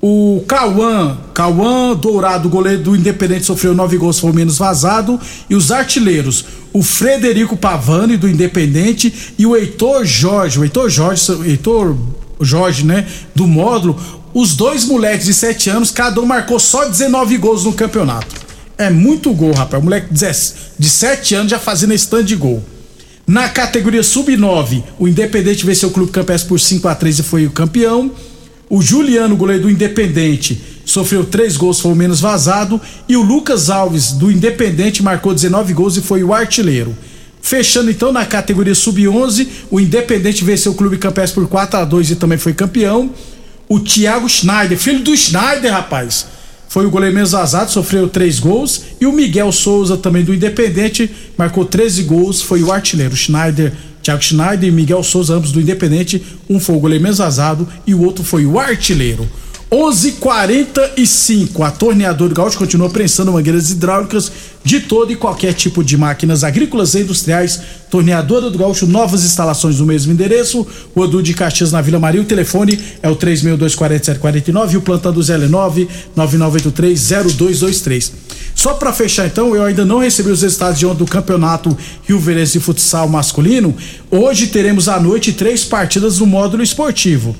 O 0.00 0.44
Cauã, 0.46 1.18
Cauã 1.32 1.96
Dourado, 1.96 2.48
goleiro 2.48 2.82
do 2.82 2.94
Independente, 2.94 3.46
sofreu 3.46 3.74
nove 3.74 3.96
gols, 3.96 4.20
foi 4.20 4.30
o 4.30 4.34
menos 4.34 4.58
vazado. 4.58 5.18
E 5.50 5.56
os 5.56 5.72
artilheiros, 5.72 6.44
o 6.72 6.82
Frederico 6.82 7.56
Pavani, 7.56 8.16
do 8.16 8.28
Independente, 8.28 9.32
e 9.36 9.46
o 9.46 9.56
Heitor 9.56 10.04
Jorge, 10.04 10.60
o 10.60 10.62
Heitor 10.62 10.88
Jorge, 10.90 11.32
Heitor 11.44 11.96
Jorge, 12.40 12.84
né, 12.84 13.06
do 13.34 13.46
módulo. 13.46 13.98
Os 14.32 14.54
dois 14.54 14.84
moleques 14.84 15.26
de 15.26 15.34
7 15.34 15.70
anos, 15.70 15.90
cada 15.90 16.20
um 16.20 16.26
marcou 16.26 16.60
só 16.60 16.86
19 16.86 17.36
gols 17.38 17.64
no 17.64 17.72
campeonato. 17.72 18.43
É 18.76 18.90
muito 18.90 19.32
gol, 19.32 19.52
rapaz. 19.52 19.80
O 19.82 19.84
moleque 19.84 20.08
de 20.12 20.88
7 20.88 21.34
anos 21.34 21.50
já 21.50 21.58
fazendo 21.58 21.96
tanto 22.08 22.24
de 22.24 22.36
gol. 22.36 22.62
Na 23.26 23.48
categoria 23.48 24.02
sub-9, 24.02 24.82
o 24.98 25.08
Independente 25.08 25.64
venceu 25.64 25.88
o 25.88 25.92
Clube 25.92 26.12
Campestre 26.12 26.48
por 26.48 26.60
5 26.60 26.86
a 26.88 26.94
3 26.94 27.20
e 27.20 27.22
foi 27.22 27.46
o 27.46 27.50
campeão. 27.50 28.10
O 28.68 28.82
Juliano, 28.82 29.36
goleiro 29.36 29.62
do 29.62 29.70
Independente, 29.70 30.60
sofreu 30.84 31.24
três 31.24 31.56
gols, 31.56 31.80
foi 31.80 31.92
o 31.92 31.96
menos 31.96 32.20
vazado. 32.20 32.80
E 33.08 33.16
o 33.16 33.22
Lucas 33.22 33.70
Alves, 33.70 34.12
do 34.12 34.30
Independente, 34.30 35.02
marcou 35.02 35.32
19 35.32 35.72
gols 35.72 35.96
e 35.96 36.02
foi 36.02 36.22
o 36.22 36.34
artilheiro. 36.34 36.96
Fechando 37.40 37.90
então 37.90 38.10
na 38.10 38.26
categoria 38.26 38.74
sub-11, 38.74 39.46
o 39.70 39.78
Independente 39.78 40.44
venceu 40.44 40.72
o 40.72 40.74
Clube 40.74 40.98
Campestre 40.98 41.40
por 41.40 41.48
4 41.48 41.80
a 41.80 41.84
2 41.84 42.10
e 42.10 42.16
também 42.16 42.38
foi 42.38 42.52
campeão. 42.52 43.10
O 43.68 43.78
Thiago 43.80 44.28
Schneider, 44.28 44.78
filho 44.78 45.00
do 45.00 45.16
Schneider, 45.16 45.72
rapaz, 45.72 46.26
foi 46.74 46.86
o 46.86 46.90
goleiro 46.90 47.14
menos 47.14 47.30
vazado, 47.30 47.70
sofreu 47.70 48.08
três 48.08 48.40
gols. 48.40 48.86
E 49.00 49.06
o 49.06 49.12
Miguel 49.12 49.52
Souza, 49.52 49.96
também 49.96 50.24
do 50.24 50.34
Independente, 50.34 51.08
marcou 51.38 51.64
13 51.64 52.02
gols, 52.02 52.42
foi 52.42 52.64
o 52.64 52.72
artilheiro. 52.72 53.14
Schneider 53.14 53.72
Thiago 54.02 54.20
Schneider 54.20 54.68
e 54.68 54.72
Miguel 54.72 55.04
Souza, 55.04 55.34
ambos 55.34 55.52
do 55.52 55.60
Independente. 55.60 56.20
Um 56.50 56.58
foi 56.58 56.74
o 56.74 56.80
goleiro 56.80 57.04
menos 57.04 57.18
vazado 57.18 57.68
e 57.86 57.94
o 57.94 58.02
outro 58.02 58.24
foi 58.24 58.44
o 58.44 58.58
artilheiro. 58.58 59.28
11:45 59.70 61.62
A 61.62 61.70
torneadora 61.70 62.28
do 62.28 62.34
Gaúcho 62.34 62.58
continua 62.58 62.90
prensando 62.90 63.32
mangueiras 63.32 63.70
hidráulicas 63.70 64.30
de 64.62 64.80
todo 64.80 65.12
e 65.12 65.16
qualquer 65.16 65.52
tipo 65.52 65.84
de 65.84 65.96
máquinas 65.96 66.44
agrícolas 66.44 66.94
e 66.94 67.00
industriais. 67.00 67.60
Torneadora 67.90 68.50
do 68.50 68.58
Gaúcho, 68.58 68.86
novas 68.86 69.24
instalações 69.24 69.80
no 69.80 69.86
mesmo 69.86 70.12
endereço. 70.12 70.66
O 70.94 71.04
Edu 71.04 71.22
de 71.22 71.34
Caxias 71.34 71.72
na 71.72 71.80
Vila 71.80 71.98
Maria. 71.98 72.20
O 72.20 72.24
telefone 72.24 72.78
é 73.02 73.08
o 73.08 73.16
3624749 73.16 74.72
e 74.72 74.76
o 74.76 74.82
plantão 74.82 75.12
do 75.12 75.22
Zé 75.22 75.36
9 75.36 75.88
99830223. 76.16 78.12
Só 78.54 78.74
para 78.74 78.92
fechar 78.92 79.26
então, 79.26 79.54
eu 79.54 79.64
ainda 79.64 79.84
não 79.84 79.98
recebi 79.98 80.30
os 80.30 80.42
resultados 80.42 80.78
de 80.78 80.86
ontem 80.86 80.98
do 80.98 81.06
Campeonato 81.06 81.76
Rio 82.06 82.20
Verense 82.20 82.52
de 82.54 82.60
Futsal 82.60 83.08
Masculino. 83.08 83.74
Hoje 84.10 84.46
teremos 84.46 84.88
à 84.88 85.00
noite 85.00 85.32
três 85.32 85.64
partidas 85.64 86.20
no 86.20 86.26
módulo 86.26 86.62
esportivo. 86.62 87.34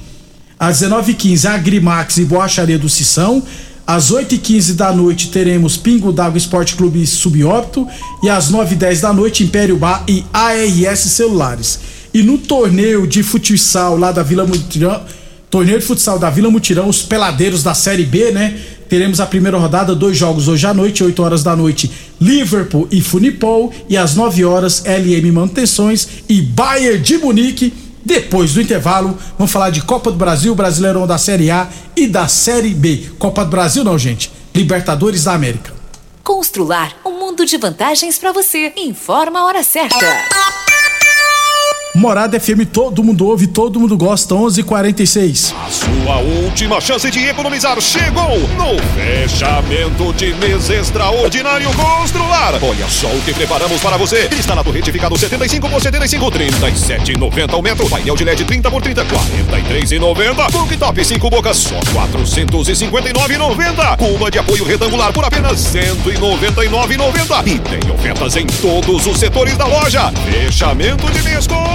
Às 0.58 0.80
19h15, 0.80 1.46
Agrimax 1.46 2.18
e 2.18 2.24
Boacharia 2.24 2.78
do 2.78 2.88
Sissão. 2.88 3.42
Às 3.86 4.10
8h15 4.10 4.74
da 4.74 4.92
noite 4.92 5.28
teremos 5.28 5.76
Pingo 5.76 6.10
d'Água 6.10 6.38
Esporte 6.38 6.74
Clube 6.74 7.06
Subóbito. 7.06 7.86
E 8.22 8.30
às 8.30 8.50
9h10 8.50 9.00
da 9.00 9.12
noite, 9.12 9.44
Império 9.44 9.76
Bar 9.76 10.04
e 10.08 10.24
ARS 10.32 11.00
Celulares. 11.00 11.80
E 12.14 12.22
no 12.22 12.38
torneio 12.38 13.06
de 13.06 13.22
futsal 13.22 13.98
lá 13.98 14.10
da 14.12 14.22
Vila 14.22 14.46
Mutirão, 14.46 15.02
torneio 15.50 15.80
de 15.80 15.84
futsal 15.84 16.18
da 16.18 16.30
Vila 16.30 16.50
Mutirão, 16.50 16.88
os 16.88 17.02
peladeiros 17.02 17.62
da 17.62 17.74
Série 17.74 18.04
B, 18.04 18.30
né? 18.30 18.56
Teremos 18.88 19.20
a 19.20 19.26
primeira 19.26 19.58
rodada, 19.58 19.94
dois 19.94 20.16
jogos 20.16 20.46
hoje 20.46 20.66
à 20.66 20.72
noite, 20.72 21.02
8 21.02 21.22
horas 21.22 21.42
da 21.42 21.56
noite, 21.56 21.90
Liverpool 22.20 22.86
e 22.90 23.00
Funipol. 23.00 23.72
E 23.88 23.96
às 23.96 24.14
9 24.14 24.44
horas, 24.44 24.84
LM 24.86 25.32
Manutenções 25.32 26.06
e 26.28 26.40
Bayern 26.40 27.02
de 27.02 27.18
Munique 27.18 27.72
depois 28.04 28.52
do 28.52 28.60
intervalo, 28.60 29.18
vamos 29.38 29.52
falar 29.52 29.70
de 29.70 29.82
Copa 29.82 30.10
do 30.10 30.16
Brasil, 30.16 30.54
Brasileirão 30.54 31.06
da 31.06 31.16
Série 31.16 31.50
A 31.50 31.68
e 31.96 32.06
da 32.06 32.28
Série 32.28 32.74
B. 32.74 33.10
Copa 33.18 33.44
do 33.44 33.50
Brasil 33.50 33.82
não, 33.82 33.98
gente. 33.98 34.30
Libertadores 34.54 35.24
da 35.24 35.32
América. 35.32 35.72
Constrular 36.22 36.94
um 37.04 37.18
mundo 37.18 37.44
de 37.44 37.56
vantagens 37.56 38.18
para 38.18 38.32
você. 38.32 38.72
Informa 38.76 39.40
a 39.40 39.44
hora 39.46 39.62
certa. 39.62 39.96
Morada 41.94 42.40
FM, 42.40 42.66
todo 42.66 43.04
mundo 43.04 43.24
ouve, 43.24 43.46
todo 43.46 43.78
mundo 43.78 43.96
gosta, 43.96 44.34
11:46. 44.34 45.54
A 45.64 45.70
sua 45.70 46.16
última 46.44 46.80
chance 46.80 47.08
de 47.08 47.24
economizar 47.28 47.80
chegou 47.80 48.36
no 48.58 48.76
fechamento 48.96 50.12
de 50.14 50.34
mês 50.34 50.68
extraordinário 50.70 51.70
Constrular. 51.74 52.54
Olha 52.60 52.88
só 52.88 53.06
o 53.06 53.20
que 53.20 53.32
preparamos 53.32 53.80
para 53.80 53.96
você. 53.96 54.28
Instalado 54.36 54.72
retificado 54.72 55.16
75 55.16 55.68
por 55.68 55.80
75, 55.80 56.32
37,90 56.32 57.54
ao 57.54 57.62
metro. 57.62 57.88
Painel 57.88 58.16
de 58.16 58.24
LED 58.24 58.44
30 58.44 58.68
por 58.72 58.82
30, 58.82 59.04
43,90. 59.04 60.50
Cooktop 60.50 61.04
5 61.04 61.30
bocas, 61.30 61.56
só 61.58 61.78
459,90. 61.78 63.96
Cuba 63.98 64.32
de 64.32 64.40
apoio 64.40 64.64
retangular 64.64 65.12
por 65.12 65.24
apenas 65.24 65.60
199,90. 65.72 67.46
E 67.46 67.60
tem 67.60 67.88
ofertas 67.92 68.34
em 68.34 68.46
todos 68.46 69.06
os 69.06 69.16
setores 69.16 69.56
da 69.56 69.66
loja. 69.66 70.10
Fechamento 70.28 71.08
de 71.12 71.22
mês 71.22 71.46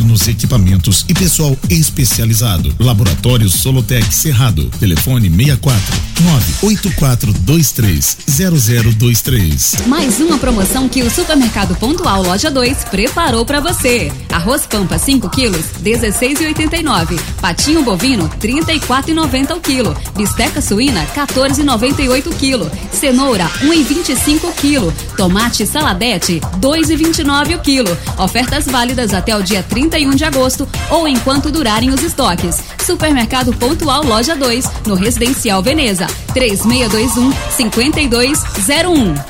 modernos 0.00 0.28
equipamentos 0.28 1.04
e 1.08 1.14
pessoal 1.14 1.56
especializado. 1.68 2.74
Laboratório 2.78 3.48
Solotec 3.48 4.12
Cerrado. 4.14 4.70
Telefone 4.78 5.28
64 5.28 5.94
98423 6.20 8.18
0023. 8.28 9.76
Mais 9.86 10.20
uma 10.20 10.38
promoção 10.38 10.88
que 10.88 11.02
o 11.02 11.10
Supermercado 11.10 11.74
Pontual 11.76 12.22
Loja 12.22 12.50
2 12.50 12.84
preparou 12.84 13.44
para 13.44 13.60
você. 13.60 14.12
Arroz 14.30 14.66
Pampa 14.66 14.98
5 14.98 15.28
quilos, 15.30 15.66
16,89. 15.82 17.18
Patinho 17.40 17.82
bovino, 17.82 18.28
34,90 18.40 19.56
o 19.56 19.60
quilo. 19.60 19.96
Bisteca 20.16 20.60
suína, 20.60 21.04
14,98 21.14 22.26
o 22.26 22.34
quilo. 22.34 22.70
Cenoura, 22.92 23.50
1,25 23.62 24.44
o 24.44 24.52
quilo. 24.52 24.92
Tomate 25.16 25.66
saladete, 25.66 26.40
2,29 26.60 27.56
o 27.56 27.60
quilo. 27.60 27.98
Ofertas 28.18 28.66
válidas 28.66 29.12
até 29.14 29.36
o 29.36 29.42
dia 29.42 29.62
31 29.90 30.14
de 30.14 30.24
agosto 30.24 30.68
ou 30.88 31.06
enquanto 31.06 31.50
durarem 31.50 31.90
os 31.90 32.02
estoques. 32.02 32.62
Supermercado 32.84 33.52
Pontual 33.52 34.04
Loja 34.04 34.36
2, 34.36 34.64
no 34.86 34.94
Residencial 34.94 35.62
Veneza, 35.62 36.06
3621 36.32 37.32
5201. 37.50 39.29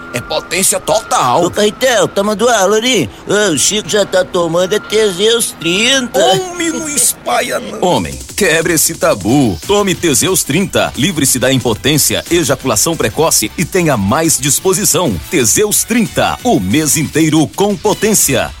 é 0.13 0.21
potência 0.21 0.79
total. 0.79 1.45
Ô, 1.45 1.51
Caetel, 1.51 2.07
tá 2.07 2.23
mandando 2.23 2.51
aula 2.51 2.77
ali. 2.77 3.09
O 3.27 3.57
Chico 3.57 3.89
já 3.89 4.05
tá 4.05 4.23
tomando 4.23 4.73
é 4.73 4.79
Teseus 4.79 5.55
30. 5.59 6.19
Homem, 6.19 6.69
não 6.69 6.89
espalha 6.89 7.59
não. 7.59 7.81
Homem, 7.81 8.17
quebre 8.35 8.73
esse 8.73 8.95
tabu. 8.95 9.59
Tome 9.65 9.95
Teseus 9.95 10.43
30. 10.43 10.93
Livre-se 10.97 11.39
da 11.39 11.51
impotência, 11.51 12.23
ejaculação 12.29 12.95
precoce 12.95 13.51
e 13.57 13.65
tenha 13.65 13.97
mais 13.97 14.37
disposição. 14.37 15.19
Teseus 15.29 15.83
30. 15.83 16.39
O 16.43 16.59
mês 16.59 16.97
inteiro 16.97 17.47
com 17.55 17.75
potência. 17.75 18.60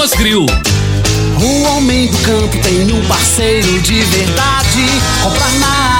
Thomas 0.00 0.14
Grill. 0.14 0.46
O 0.46 1.62
homem 1.64 2.06
do 2.06 2.16
campo 2.20 2.56
tem 2.62 2.90
um 2.90 3.04
parceiro 3.06 3.78
de 3.82 4.00
verdade. 4.00 4.86
Comprar 5.22 5.52
na 5.58 5.99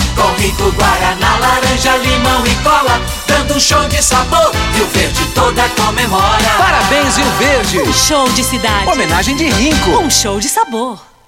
com 0.15 0.41
rico 0.41 0.71
guaraná, 0.71 1.37
laranja, 1.39 1.97
limão 1.97 2.45
e 2.45 2.55
cola, 2.63 3.01
dando 3.27 3.55
um 3.55 3.59
show 3.59 3.87
de 3.87 4.01
sabor. 4.01 4.51
Rio 4.73 4.87
Verde 4.87 5.25
toda 5.33 5.67
comemora. 5.69 6.49
Parabéns, 6.57 7.17
Rio 7.17 7.31
Verde. 7.37 7.79
Um 7.81 7.93
show 7.93 8.27
de 8.29 8.43
cidade. 8.43 8.89
Homenagem 8.89 9.35
de 9.35 9.49
rinco. 9.49 9.91
Um 9.99 10.09
show 10.09 10.39
de 10.39 10.49
sabor. 10.49 11.10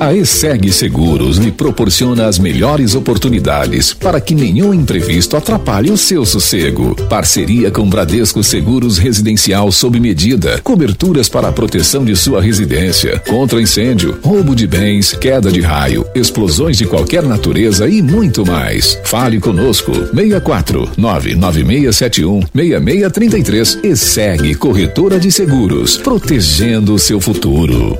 A 0.00 0.12
ESEG 0.12 0.72
Seguros 0.72 1.36
lhe 1.36 1.52
proporciona 1.52 2.26
as 2.26 2.38
melhores 2.38 2.94
oportunidades 2.94 3.94
para 3.94 4.20
que 4.20 4.34
nenhum 4.34 4.74
imprevisto 4.74 5.36
atrapalhe 5.36 5.90
o 5.90 5.96
seu 5.96 6.24
sossego. 6.24 6.96
Parceria 7.08 7.70
com 7.70 7.88
Bradesco 7.88 8.42
Seguros 8.42 8.98
Residencial 8.98 9.70
sob 9.70 10.00
medida. 10.00 10.60
Coberturas 10.62 11.28
para 11.28 11.48
a 11.48 11.52
proteção 11.52 12.04
de 12.04 12.16
sua 12.16 12.42
residência. 12.42 13.20
Contra 13.28 13.60
incêndio, 13.60 14.18
roubo 14.24 14.56
de 14.56 14.66
bens, 14.66 15.12
queda 15.12 15.52
de 15.52 15.60
raio, 15.60 16.04
explosões 16.14 16.76
de 16.76 16.86
qualquer 16.86 17.22
natureza 17.22 17.88
e 17.88 18.02
muito 18.02 18.44
mais. 18.44 18.98
Fale 19.04 19.38
conosco. 19.38 19.92
64 19.92 20.90
99671 20.96 22.40
6633 22.54 23.78
ESEG 23.84 24.54
Corretora 24.56 25.20
de 25.20 25.30
Seguros. 25.30 25.96
Protegendo 25.98 26.94
o 26.94 26.98
seu 26.98 27.20
futuro. 27.20 27.96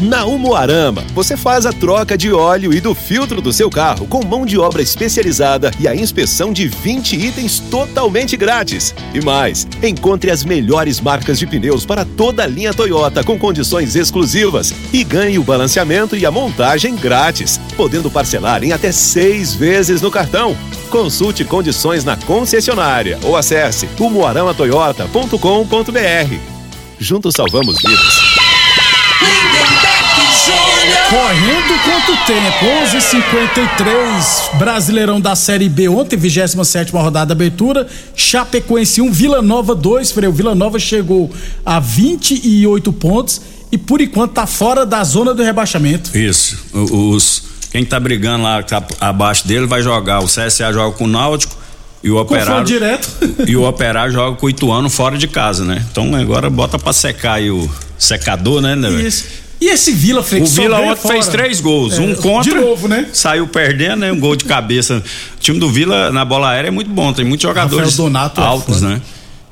Na 0.00 0.24
Umuarama, 0.26 1.04
você 1.14 1.36
faz 1.36 1.64
a 1.64 1.72
troca 1.72 2.18
de 2.18 2.32
óleo 2.32 2.74
e 2.74 2.80
do 2.80 2.96
filtro 2.96 3.40
do 3.40 3.52
seu 3.52 3.70
carro 3.70 4.08
com 4.08 4.24
mão 4.24 4.44
de 4.44 4.58
obra 4.58 4.82
especializada 4.82 5.70
e 5.78 5.86
a 5.86 5.94
inspeção 5.94 6.52
de 6.52 6.66
20 6.66 7.14
itens 7.14 7.60
totalmente 7.60 8.36
grátis. 8.36 8.92
E 9.14 9.20
mais, 9.20 9.68
encontre 9.82 10.32
as 10.32 10.44
melhores 10.44 11.00
marcas 11.00 11.38
de 11.38 11.46
pneus 11.46 11.86
para 11.86 12.04
toda 12.04 12.42
a 12.42 12.46
linha 12.46 12.74
Toyota 12.74 13.22
com 13.22 13.38
condições 13.38 13.94
exclusivas 13.94 14.74
e 14.92 15.04
ganhe 15.04 15.38
o 15.38 15.44
balanceamento 15.44 16.16
e 16.16 16.26
a 16.26 16.30
montagem 16.30 16.96
grátis, 16.96 17.60
podendo 17.76 18.10
parcelar 18.10 18.64
em 18.64 18.72
até 18.72 18.90
seis 18.90 19.54
vezes 19.54 20.02
no 20.02 20.10
cartão. 20.10 20.56
Consulte 20.90 21.44
condições 21.44 22.02
na 22.04 22.16
concessionária 22.16 23.16
ou 23.22 23.36
acesse 23.36 23.88
umuaramatoyota.com.br. 23.98 26.34
Juntos 26.98 27.34
salvamos 27.36 27.80
vidas. 27.80 28.33
Correndo 31.08 31.82
quanto 31.84 32.16
tempo? 32.26 32.64
11:53 32.82 34.58
Brasileirão 34.58 35.20
da 35.20 35.36
Série 35.36 35.68
B 35.68 35.88
ontem, 35.88 36.16
27 36.16 36.92
rodada 36.92 37.32
abertura. 37.32 37.86
Chapecoense 38.16 39.02
1, 39.02 39.12
Vila 39.12 39.42
Nova 39.42 39.74
2. 39.74 40.12
Freio 40.12 40.32
Vila 40.32 40.54
Nova 40.54 40.78
chegou 40.78 41.30
a 41.64 41.78
28 41.78 42.92
pontos 42.94 43.40
e 43.70 43.76
por 43.76 44.00
enquanto 44.00 44.32
tá 44.32 44.46
fora 44.46 44.86
da 44.86 45.04
zona 45.04 45.34
do 45.34 45.42
rebaixamento. 45.42 46.16
Isso. 46.16 46.58
Os 46.72 47.42
quem 47.70 47.84
tá 47.84 47.98
brigando 47.98 48.44
lá 48.44 48.62
tá 48.62 48.82
abaixo 49.00 49.46
dele 49.46 49.66
vai 49.66 49.82
jogar. 49.82 50.20
O 50.20 50.26
CSA 50.26 50.72
joga 50.72 50.96
com 50.96 51.04
o 51.04 51.08
Náutico 51.08 51.54
e 52.02 52.10
o 52.10 52.16
Operário 52.16 52.64
direto. 52.64 53.08
e 53.46 53.56
o 53.56 53.64
Operário 53.68 54.12
joga 54.12 54.36
com 54.36 54.46
o 54.46 54.50
Ituano 54.50 54.88
fora 54.88 55.18
de 55.18 55.26
casa, 55.28 55.64
né? 55.64 55.84
Então 55.90 56.14
agora 56.14 56.48
bota 56.48 56.78
pra 56.78 56.92
secar 56.92 57.34
aí 57.34 57.50
o 57.50 57.68
secador, 57.98 58.62
né, 58.62 58.74
né? 58.76 58.90
Isso. 59.02 59.43
E 59.64 59.70
esse 59.70 59.92
Vila 59.92 60.22
Frei, 60.22 60.42
O 60.42 60.46
Vila 60.46 60.78
ontem 60.80 60.96
fora. 61.00 61.14
fez 61.14 61.28
três 61.28 61.60
gols, 61.60 61.98
É, 61.98 62.00
um 62.02 62.14
contra. 62.14 62.52
De 62.52 62.60
novo, 62.60 62.86
né? 62.86 63.08
Saiu 63.14 63.46
perdendo, 63.48 63.96
né? 64.00 64.12
Um 64.12 64.20
gol 64.20 64.36
de 64.36 64.44
cabeça. 64.44 65.02
O 65.36 65.40
time 65.40 65.58
do 65.58 65.70
Vila 65.70 66.10
na 66.12 66.22
bola 66.24 66.50
aérea 66.50 66.68
é 66.68 66.70
muito 66.70 66.90
bom, 66.90 67.12
tem 67.14 67.24
muitos 67.24 67.42
jogadores 67.42 67.96
Donato 67.96 68.40
é 68.40 68.44
altos, 68.44 68.80
foda. 68.80 68.88
né? 68.88 69.02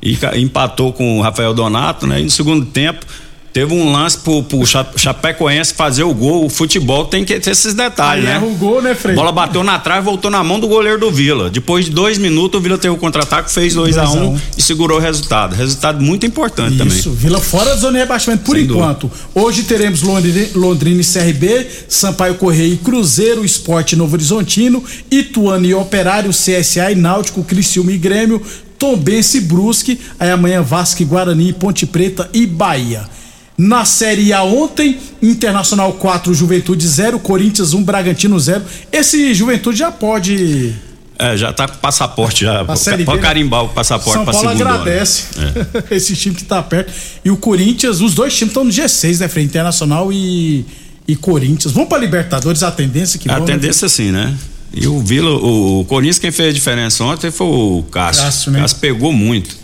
E 0.02 0.18
empatou 0.36 0.92
com 0.92 1.18
o 1.18 1.22
Rafael 1.22 1.54
Donato, 1.54 2.06
né? 2.06 2.20
E 2.20 2.24
no 2.24 2.30
segundo 2.30 2.66
tempo 2.66 3.06
teve 3.52 3.74
um 3.74 3.92
lance 3.92 4.18
pro, 4.18 4.42
pro 4.42 4.64
Cha- 4.66 4.86
Chapecoense 4.96 5.74
fazer 5.74 6.02
o 6.04 6.14
gol. 6.14 6.46
O 6.46 6.48
futebol 6.48 7.04
tem 7.04 7.24
que 7.24 7.38
ter 7.38 7.50
esses 7.50 7.74
detalhes, 7.74 8.24
Aí 8.26 8.40
né? 8.40 8.46
o 8.46 8.54
gol, 8.54 8.80
né, 8.80 8.94
Frei? 8.94 9.14
A 9.14 9.16
bola 9.16 9.32
bateu 9.32 9.62
na 9.62 9.78
trave, 9.78 10.04
voltou 10.04 10.30
na 10.30 10.42
mão 10.42 10.58
do 10.58 10.66
goleiro 10.68 10.98
do 10.98 11.10
Vila. 11.10 11.50
Depois 11.50 11.84
de 11.84 11.90
dois 11.90 12.18
minutos, 12.18 12.58
o 12.58 12.62
Vila 12.62 12.78
teve 12.78 12.94
o 12.94 12.96
contra-ataque, 12.96 13.52
fez 13.52 13.74
2 13.74 13.98
a 13.98 14.04
1 14.04 14.12
2 14.12 14.16
a 14.16 14.20
um, 14.24 14.34
1. 14.34 14.40
e 14.58 14.62
segurou 14.62 14.98
o 14.98 15.00
resultado. 15.00 15.54
Resultado 15.54 16.02
muito 16.02 16.24
importante 16.26 16.74
Isso, 16.86 17.10
também. 17.10 17.16
Vila 17.18 17.40
fora 17.40 17.70
da 17.70 17.76
zona 17.76 17.92
de 17.92 17.98
rebaixamento 17.98 18.44
por 18.44 18.56
Sem 18.56 18.64
enquanto. 18.64 19.10
Hoje 19.34 19.64
teremos 19.64 20.02
Londrina, 20.02 20.48
Londrina 20.54 21.00
e 21.00 21.04
CRB, 21.04 21.66
Sampaio 21.88 22.34
Correia 22.36 22.72
e 22.72 22.76
Cruzeiro, 22.76 23.44
Esporte 23.44 23.96
Novo 23.96 24.14
Horizontino, 24.14 24.82
Ituano 25.10 25.66
e 25.66 25.74
Operário, 25.74 26.30
CSA 26.30 26.90
e 26.90 26.94
Náutico, 26.94 27.44
Criciúma 27.44 27.92
e 27.92 27.98
Grêmio, 27.98 28.40
Tombense 28.78 29.38
e 29.38 29.40
Brusque, 29.42 30.00
aí 30.18 30.30
amanhã 30.30 30.62
Vasco 30.62 31.02
e 31.02 31.04
Guarani, 31.04 31.52
Ponte 31.52 31.86
Preta 31.86 32.28
e 32.32 32.46
Bahia. 32.46 33.04
Na 33.56 33.84
Série 33.84 34.32
A 34.32 34.42
ontem, 34.42 34.98
Internacional 35.22 35.92
4, 35.92 36.32
Juventude 36.34 36.86
0, 36.86 37.18
Corinthians 37.18 37.74
1, 37.74 37.82
Bragantino 37.82 38.38
0. 38.38 38.62
Esse 38.90 39.34
Juventude 39.34 39.78
já 39.78 39.90
pode. 39.92 40.74
É, 41.18 41.36
já 41.36 41.52
tá 41.52 41.68
com 41.68 41.76
passaporte 41.76 42.44
já. 42.44 42.62
A 42.62 42.74
Série 42.74 43.04
Pode 43.04 43.18
B, 43.18 43.22
né? 43.22 43.28
carimbar 43.28 43.64
o 43.64 43.68
passaporte 43.68 44.14
São 44.14 44.24
pra 44.24 44.32
Paulo 44.32 44.48
agradece 44.48 45.24
É. 45.90 45.94
esse 45.94 46.16
time 46.16 46.34
que 46.34 46.42
tá 46.44 46.60
perto. 46.62 46.92
E 47.24 47.30
o 47.30 47.36
Corinthians, 47.36 48.00
os 48.00 48.14
dois 48.14 48.34
times 48.34 48.50
estão 48.50 48.64
no 48.64 48.70
G6, 48.70 49.20
né, 49.20 49.28
Frei? 49.28 49.44
Internacional 49.44 50.12
e, 50.12 50.64
e 51.06 51.14
Corinthians. 51.14 51.72
Vamos 51.72 51.88
pra 51.88 51.98
Libertadores, 51.98 52.62
a 52.62 52.72
tendência 52.72 53.20
que 53.20 53.30
A 53.30 53.36
vão, 53.38 53.46
né? 53.46 53.52
tendência 53.52 53.88
sim, 53.88 54.10
né? 54.10 54.34
E 54.74 54.88
o 54.88 54.98
Vila, 55.00 55.30
o, 55.30 55.80
o 55.80 55.84
Corinthians, 55.84 56.18
quem 56.18 56.32
fez 56.32 56.48
a 56.48 56.52
diferença 56.52 57.04
ontem 57.04 57.30
foi 57.30 57.46
o 57.46 57.84
Cássio. 57.90 58.24
Cássio, 58.24 58.50
né? 58.50 58.60
Cássio 58.62 58.78
pegou 58.78 59.12
muito. 59.12 59.61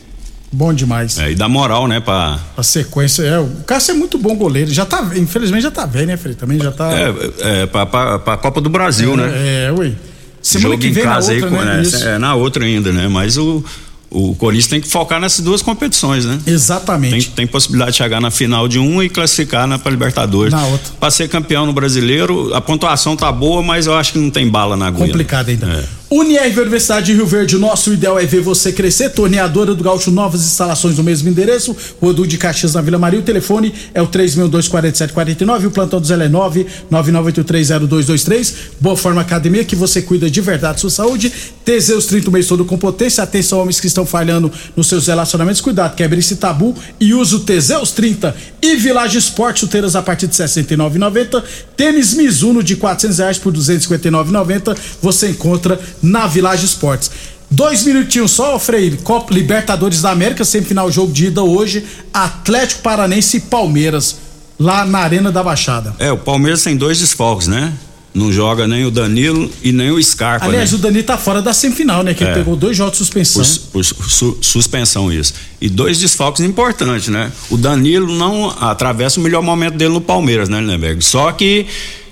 Bom 0.50 0.72
demais. 0.72 1.18
É, 1.18 1.30
e 1.30 1.34
dá 1.34 1.46
moral, 1.48 1.86
né? 1.86 2.00
Pra, 2.00 2.38
A 2.56 2.62
sequência, 2.62 3.22
é. 3.22 3.38
O 3.38 3.48
Cássio 3.66 3.92
é 3.92 3.94
muito 3.94 4.16
bom 4.16 4.34
goleiro. 4.34 4.70
Já 4.72 4.86
tá, 4.86 5.06
infelizmente 5.16 5.62
já 5.62 5.70
tá 5.70 5.84
velho, 5.84 6.06
né, 6.06 6.16
Frei? 6.16 6.34
Também 6.34 6.58
já 6.58 6.70
tá. 6.72 6.90
é, 6.92 7.14
é, 7.62 7.66
pra, 7.66 7.84
pra, 7.84 8.18
pra 8.18 8.36
Copa 8.38 8.60
do 8.60 8.70
Brasil, 8.70 9.14
né? 9.16 9.30
É, 9.68 9.72
ui. 9.76 9.94
Semana 10.40 10.70
Jogo 10.70 10.80
que 10.82 10.90
vem 10.90 11.02
em 11.02 11.06
casa 11.06 11.32
aí, 11.32 11.42
outra, 11.42 11.56
com- 11.58 11.64
né? 11.64 11.74
né? 11.76 11.82
Isso. 11.82 11.96
É, 12.02 12.16
na 12.18 12.34
outra 12.34 12.64
ainda, 12.64 12.90
né? 12.92 13.08
Mas 13.08 13.36
o, 13.36 13.62
o 14.08 14.34
Corinthians 14.36 14.68
tem 14.68 14.80
que 14.80 14.88
focar 14.88 15.20
nessas 15.20 15.44
duas 15.44 15.60
competições, 15.60 16.24
né? 16.24 16.38
Exatamente. 16.46 17.26
Tem, 17.26 17.34
tem 17.34 17.46
possibilidade 17.46 17.90
de 17.92 17.98
chegar 17.98 18.18
na 18.20 18.30
final 18.30 18.66
de 18.66 18.78
uma 18.78 19.04
e 19.04 19.10
classificar 19.10 19.66
na 19.66 19.78
pra 19.78 19.90
Libertadores. 19.90 20.52
Na 20.54 20.64
outra. 20.64 20.92
Pra 20.98 21.10
ser 21.10 21.28
campeão 21.28 21.66
no 21.66 21.74
brasileiro, 21.74 22.54
a 22.54 22.60
pontuação 22.62 23.14
tá 23.16 23.30
boa, 23.30 23.62
mas 23.62 23.86
eu 23.86 23.94
acho 23.94 24.12
que 24.12 24.18
não 24.18 24.30
tem 24.30 24.48
bala 24.48 24.76
na 24.78 24.86
agulha. 24.86 25.08
Complicado 25.08 25.50
ainda. 25.50 25.66
É. 25.66 25.97
Unirv 26.10 26.58
Universidade 26.60 27.04
de 27.04 27.12
Rio 27.12 27.26
Verde, 27.26 27.58
nosso 27.58 27.92
ideal 27.92 28.18
é 28.18 28.24
ver 28.24 28.40
você 28.40 28.72
crescer. 28.72 29.10
Torneadora 29.10 29.74
do 29.74 29.84
Gaúcho, 29.84 30.10
novas 30.10 30.40
instalações 30.40 30.96
no 30.96 31.04
mesmo 31.04 31.28
endereço. 31.28 31.76
Rua 32.00 32.14
de 32.26 32.38
Caxias, 32.38 32.72
na 32.72 32.80
Vila 32.80 32.98
Maria. 32.98 33.20
O 33.20 33.22
telefone 33.22 33.74
é 33.92 34.00
o 34.00 34.06
3624749. 34.08 35.66
O 35.66 35.70
plantão 35.70 36.00
do 36.00 36.06
Zé 36.06 36.14
é 36.14 36.28
999830223. 36.90 38.54
Boa 38.80 38.96
Forma 38.96 39.20
Academia, 39.20 39.62
que 39.64 39.76
você 39.76 40.00
cuida 40.00 40.30
de 40.30 40.40
verdade 40.40 40.74
da 40.74 40.78
sua 40.78 40.88
saúde. 40.88 41.30
Teseus 41.62 42.06
30 42.06 42.30
o 42.30 42.32
mês 42.32 42.46
todo 42.46 42.64
com 42.64 42.78
potência. 42.78 43.22
Atenção, 43.22 43.58
homens 43.60 43.78
que 43.78 43.86
estão 43.86 44.06
falhando 44.06 44.50
nos 44.74 44.86
seus 44.86 45.06
relacionamentos. 45.08 45.60
Cuidado, 45.60 45.94
quebre 45.94 46.20
esse 46.20 46.36
tabu 46.36 46.74
e 46.98 47.12
use 47.12 47.34
o 47.34 47.40
Teseus 47.40 47.92
30. 47.92 48.34
E 48.62 48.76
Village 48.76 49.18
Esporte, 49.18 49.60
chuteiras 49.60 49.94
a 49.94 50.00
partir 50.00 50.26
de 50.26 50.38
R$ 50.40 50.44
69,90. 50.46 51.44
Tênis 51.76 52.14
Mizuno 52.14 52.62
de 52.62 52.76
400 52.76 53.18
reais 53.18 53.36
por 53.36 53.52
R$ 53.52 53.58
259,90. 53.58 54.74
Você 55.02 55.28
encontra 55.28 55.78
na 56.02 56.26
Village 56.26 56.64
Esportes. 56.64 57.10
Dois 57.50 57.82
minutinhos 57.84 58.32
só, 58.32 58.58
Frei. 58.58 58.98
Copa 59.02 59.32
Libertadores 59.32 60.02
da 60.02 60.10
América, 60.10 60.44
semifinal 60.44 60.90
jogo 60.92 61.12
de 61.12 61.26
ida 61.26 61.42
hoje. 61.42 61.84
Atlético 62.12 62.82
Paranense 62.82 63.38
e 63.38 63.40
Palmeiras, 63.40 64.16
lá 64.58 64.84
na 64.84 64.98
Arena 64.98 65.32
da 65.32 65.42
Baixada. 65.42 65.94
É, 65.98 66.12
o 66.12 66.18
Palmeiras 66.18 66.62
tem 66.62 66.76
dois 66.76 66.98
desfalques, 66.98 67.46
né? 67.46 67.72
Não 68.14 68.32
joga 68.32 68.66
nem 68.66 68.84
o 68.84 68.90
Danilo 68.90 69.50
e 69.62 69.70
nem 69.70 69.90
o 69.90 70.02
Scarpa, 70.02 70.46
Aliás, 70.46 70.72
né? 70.72 70.78
o 70.78 70.80
Dani 70.80 71.02
tá 71.02 71.16
fora 71.16 71.40
da 71.40 71.52
semifinal, 71.52 72.02
né? 72.02 72.14
Que 72.14 72.24
ele 72.24 72.30
É. 72.32 72.34
pegou 72.34 72.56
dois 72.56 72.76
jogos 72.76 72.92
de 72.92 72.98
suspensão. 72.98 73.42
Por, 73.70 73.84
por 73.94 74.10
su- 74.10 74.38
suspensão 74.42 75.12
isso. 75.12 75.34
E 75.60 75.68
dois 75.68 75.98
desfalques 75.98 76.42
importantes, 76.42 77.08
né? 77.08 77.30
O 77.48 77.56
Danilo 77.56 78.12
não 78.12 78.50
atravessa 78.60 79.20
o 79.20 79.22
melhor 79.22 79.42
momento 79.42 79.74
dele 79.76 79.92
no 79.94 80.00
Palmeiras, 80.00 80.48
né, 80.48 80.60
Lindenberg? 80.60 81.04
Só 81.04 81.30
que 81.32 81.66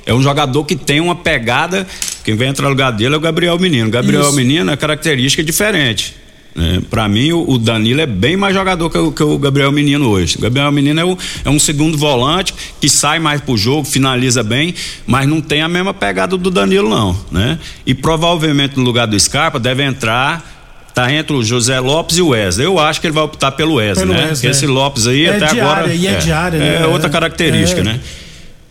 é 0.06 0.14
um 0.14 0.22
jogador 0.22 0.64
que 0.64 0.74
tem 0.76 1.00
uma 1.00 1.14
pegada. 1.16 1.86
Quem 2.24 2.34
vem 2.36 2.48
entrar 2.48 2.64
no 2.64 2.70
lugar 2.70 2.92
dele 2.92 3.14
é 3.14 3.18
o 3.18 3.20
Gabriel 3.20 3.58
Menino. 3.58 3.88
O 3.88 3.90
Gabriel 3.90 4.22
Isso. 4.22 4.32
Menino 4.32 4.70
é 4.70 4.76
característica 4.76 5.42
diferente. 5.44 6.14
Né? 6.54 6.80
Para 6.88 7.06
mim, 7.06 7.32
o, 7.32 7.58
Danilo 7.58 8.00
é 8.00 8.06
bem 8.06 8.34
mais 8.34 8.54
jogador 8.54 8.88
que 8.88 8.96
o, 8.96 9.12
que 9.12 9.22
o 9.22 9.36
Gabriel 9.38 9.70
Menino 9.70 10.08
hoje. 10.08 10.38
O 10.38 10.40
Gabriel 10.40 10.72
Menino 10.72 10.98
é, 11.00 11.04
o- 11.04 11.18
é 11.44 11.50
um 11.50 11.58
segundo 11.58 11.98
volante 11.98 12.54
que 12.80 12.88
sai 12.88 13.18
mais 13.18 13.42
pro 13.42 13.58
jogo, 13.58 13.84
finaliza 13.84 14.42
bem, 14.42 14.74
mas 15.06 15.28
não 15.28 15.42
tem 15.42 15.60
a 15.60 15.68
mesma 15.68 15.92
pegada 15.92 16.34
do 16.36 16.50
Danilo, 16.50 16.88
não. 16.88 17.14
Né? 17.30 17.58
E 17.84 17.92
provavelmente 17.92 18.76
no 18.78 18.84
lugar 18.84 19.06
do 19.06 19.20
Scarpa 19.20 19.58
deve 19.60 19.82
entrar. 19.82 20.54
Tá 20.94 21.12
entre 21.12 21.36
o 21.36 21.42
José 21.44 21.78
Lopes 21.78 22.16
e 22.16 22.22
o 22.22 22.28
Wesley. 22.28 22.64
Eu 22.66 22.78
acho 22.78 23.02
que 23.02 23.06
ele 23.06 23.12
vai 23.12 23.24
optar 23.24 23.52
pelo 23.52 23.74
Wesley, 23.74 24.06
Pelo 24.06 24.14
né? 24.14 24.28
Wesley, 24.28 24.34
Porque 24.36 24.46
é. 24.46 24.50
esse 24.52 24.66
Lopes 24.66 25.06
aí 25.06 25.26
É 25.26 25.36
até 25.36 25.46
de 25.52 25.60
agora. 25.60 25.92
e 25.94 26.06
é 26.06 26.14
de 26.16 26.32
área, 26.32 26.58
né? 26.58 26.80
É 26.82 26.86
outra 26.86 27.10
característica, 27.10 27.82
É. 27.82 27.84
né? 27.84 28.00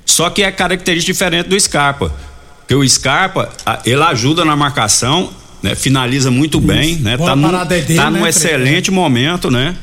Só 0.06 0.30
que 0.30 0.44
é 0.44 0.52
característica 0.52 1.12
diferente 1.12 1.50
do 1.50 1.60
Scarpa. 1.60 2.12
Porque 2.60 2.76
o 2.76 2.88
Scarpa, 2.88 3.50
ele 3.86 4.02
ajuda 4.04 4.44
na 4.46 4.56
marcação, 4.56 5.32
né? 5.62 5.76
Finaliza 5.76 6.32
muito 6.32 6.60
bem, 6.60 6.96
né? 6.98 7.18
Bola 7.18 7.32
Tá 7.32 7.36
num, 7.36 7.62
é 7.62 7.66
dele, 7.66 7.96
tá 7.96 8.06
num 8.06 8.22
né, 8.24 8.32
Fred? 8.32 8.38
excelente 8.38 8.92
momento, 8.92 9.50
né? 9.52 9.76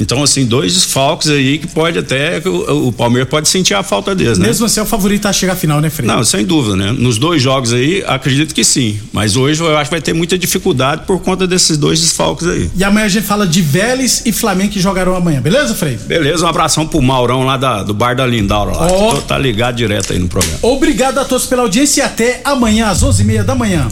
Então, 0.00 0.22
assim, 0.22 0.46
dois 0.46 0.74
desfalques 0.74 1.28
aí 1.28 1.58
que 1.58 1.66
pode 1.66 1.98
até. 1.98 2.40
O, 2.46 2.88
o 2.88 2.92
Palmeiras 2.92 3.28
pode 3.28 3.48
sentir 3.48 3.74
a 3.74 3.82
falta 3.82 4.14
deles, 4.14 4.38
né? 4.38 4.46
Mesmo 4.46 4.66
assim, 4.66 4.78
é 4.78 4.82
o 4.82 4.86
favorito 4.86 5.26
a 5.26 5.32
chegar 5.32 5.54
à 5.54 5.56
final, 5.56 5.80
né, 5.80 5.90
Frei? 5.90 6.06
Não, 6.06 6.22
sem 6.22 6.44
dúvida, 6.44 6.76
né? 6.76 6.92
Nos 6.96 7.18
dois 7.18 7.42
jogos 7.42 7.72
aí, 7.72 8.04
acredito 8.06 8.54
que 8.54 8.62
sim. 8.62 8.98
Mas 9.12 9.34
hoje 9.36 9.60
eu 9.60 9.76
acho 9.76 9.90
que 9.90 9.94
vai 9.96 10.00
ter 10.00 10.12
muita 10.12 10.38
dificuldade 10.38 11.02
por 11.06 11.20
conta 11.20 11.46
desses 11.46 11.76
dois 11.76 12.00
desfalques 12.00 12.46
aí. 12.46 12.70
E 12.76 12.84
amanhã 12.84 13.06
a 13.06 13.08
gente 13.08 13.26
fala 13.26 13.46
de 13.46 13.60
Vélez 13.60 14.22
e 14.24 14.32
Flamengo 14.32 14.70
que 14.72 14.80
jogarão 14.80 15.16
amanhã, 15.16 15.40
beleza, 15.40 15.74
Frei? 15.74 15.96
Beleza, 15.96 16.44
um 16.44 16.48
abração 16.48 16.86
pro 16.86 17.02
Maurão 17.02 17.44
lá 17.44 17.56
da- 17.56 17.82
do 17.82 17.92
Bar 17.92 18.14
da 18.14 18.24
Lindaura 18.26 18.72
lá. 18.76 18.86
Ó. 18.90 19.16
que 19.16 19.22
Tá 19.28 19.36
ligado 19.36 19.74
direto 19.76 20.12
aí 20.12 20.18
no 20.18 20.28
programa. 20.28 20.58
Obrigado 20.62 21.18
a 21.18 21.24
todos 21.24 21.46
pela 21.46 21.62
audiência 21.62 22.00
e 22.02 22.04
até 22.04 22.40
amanhã 22.44 22.86
às 22.88 23.02
11h30 23.02 23.42
da 23.42 23.54
manhã. 23.54 23.88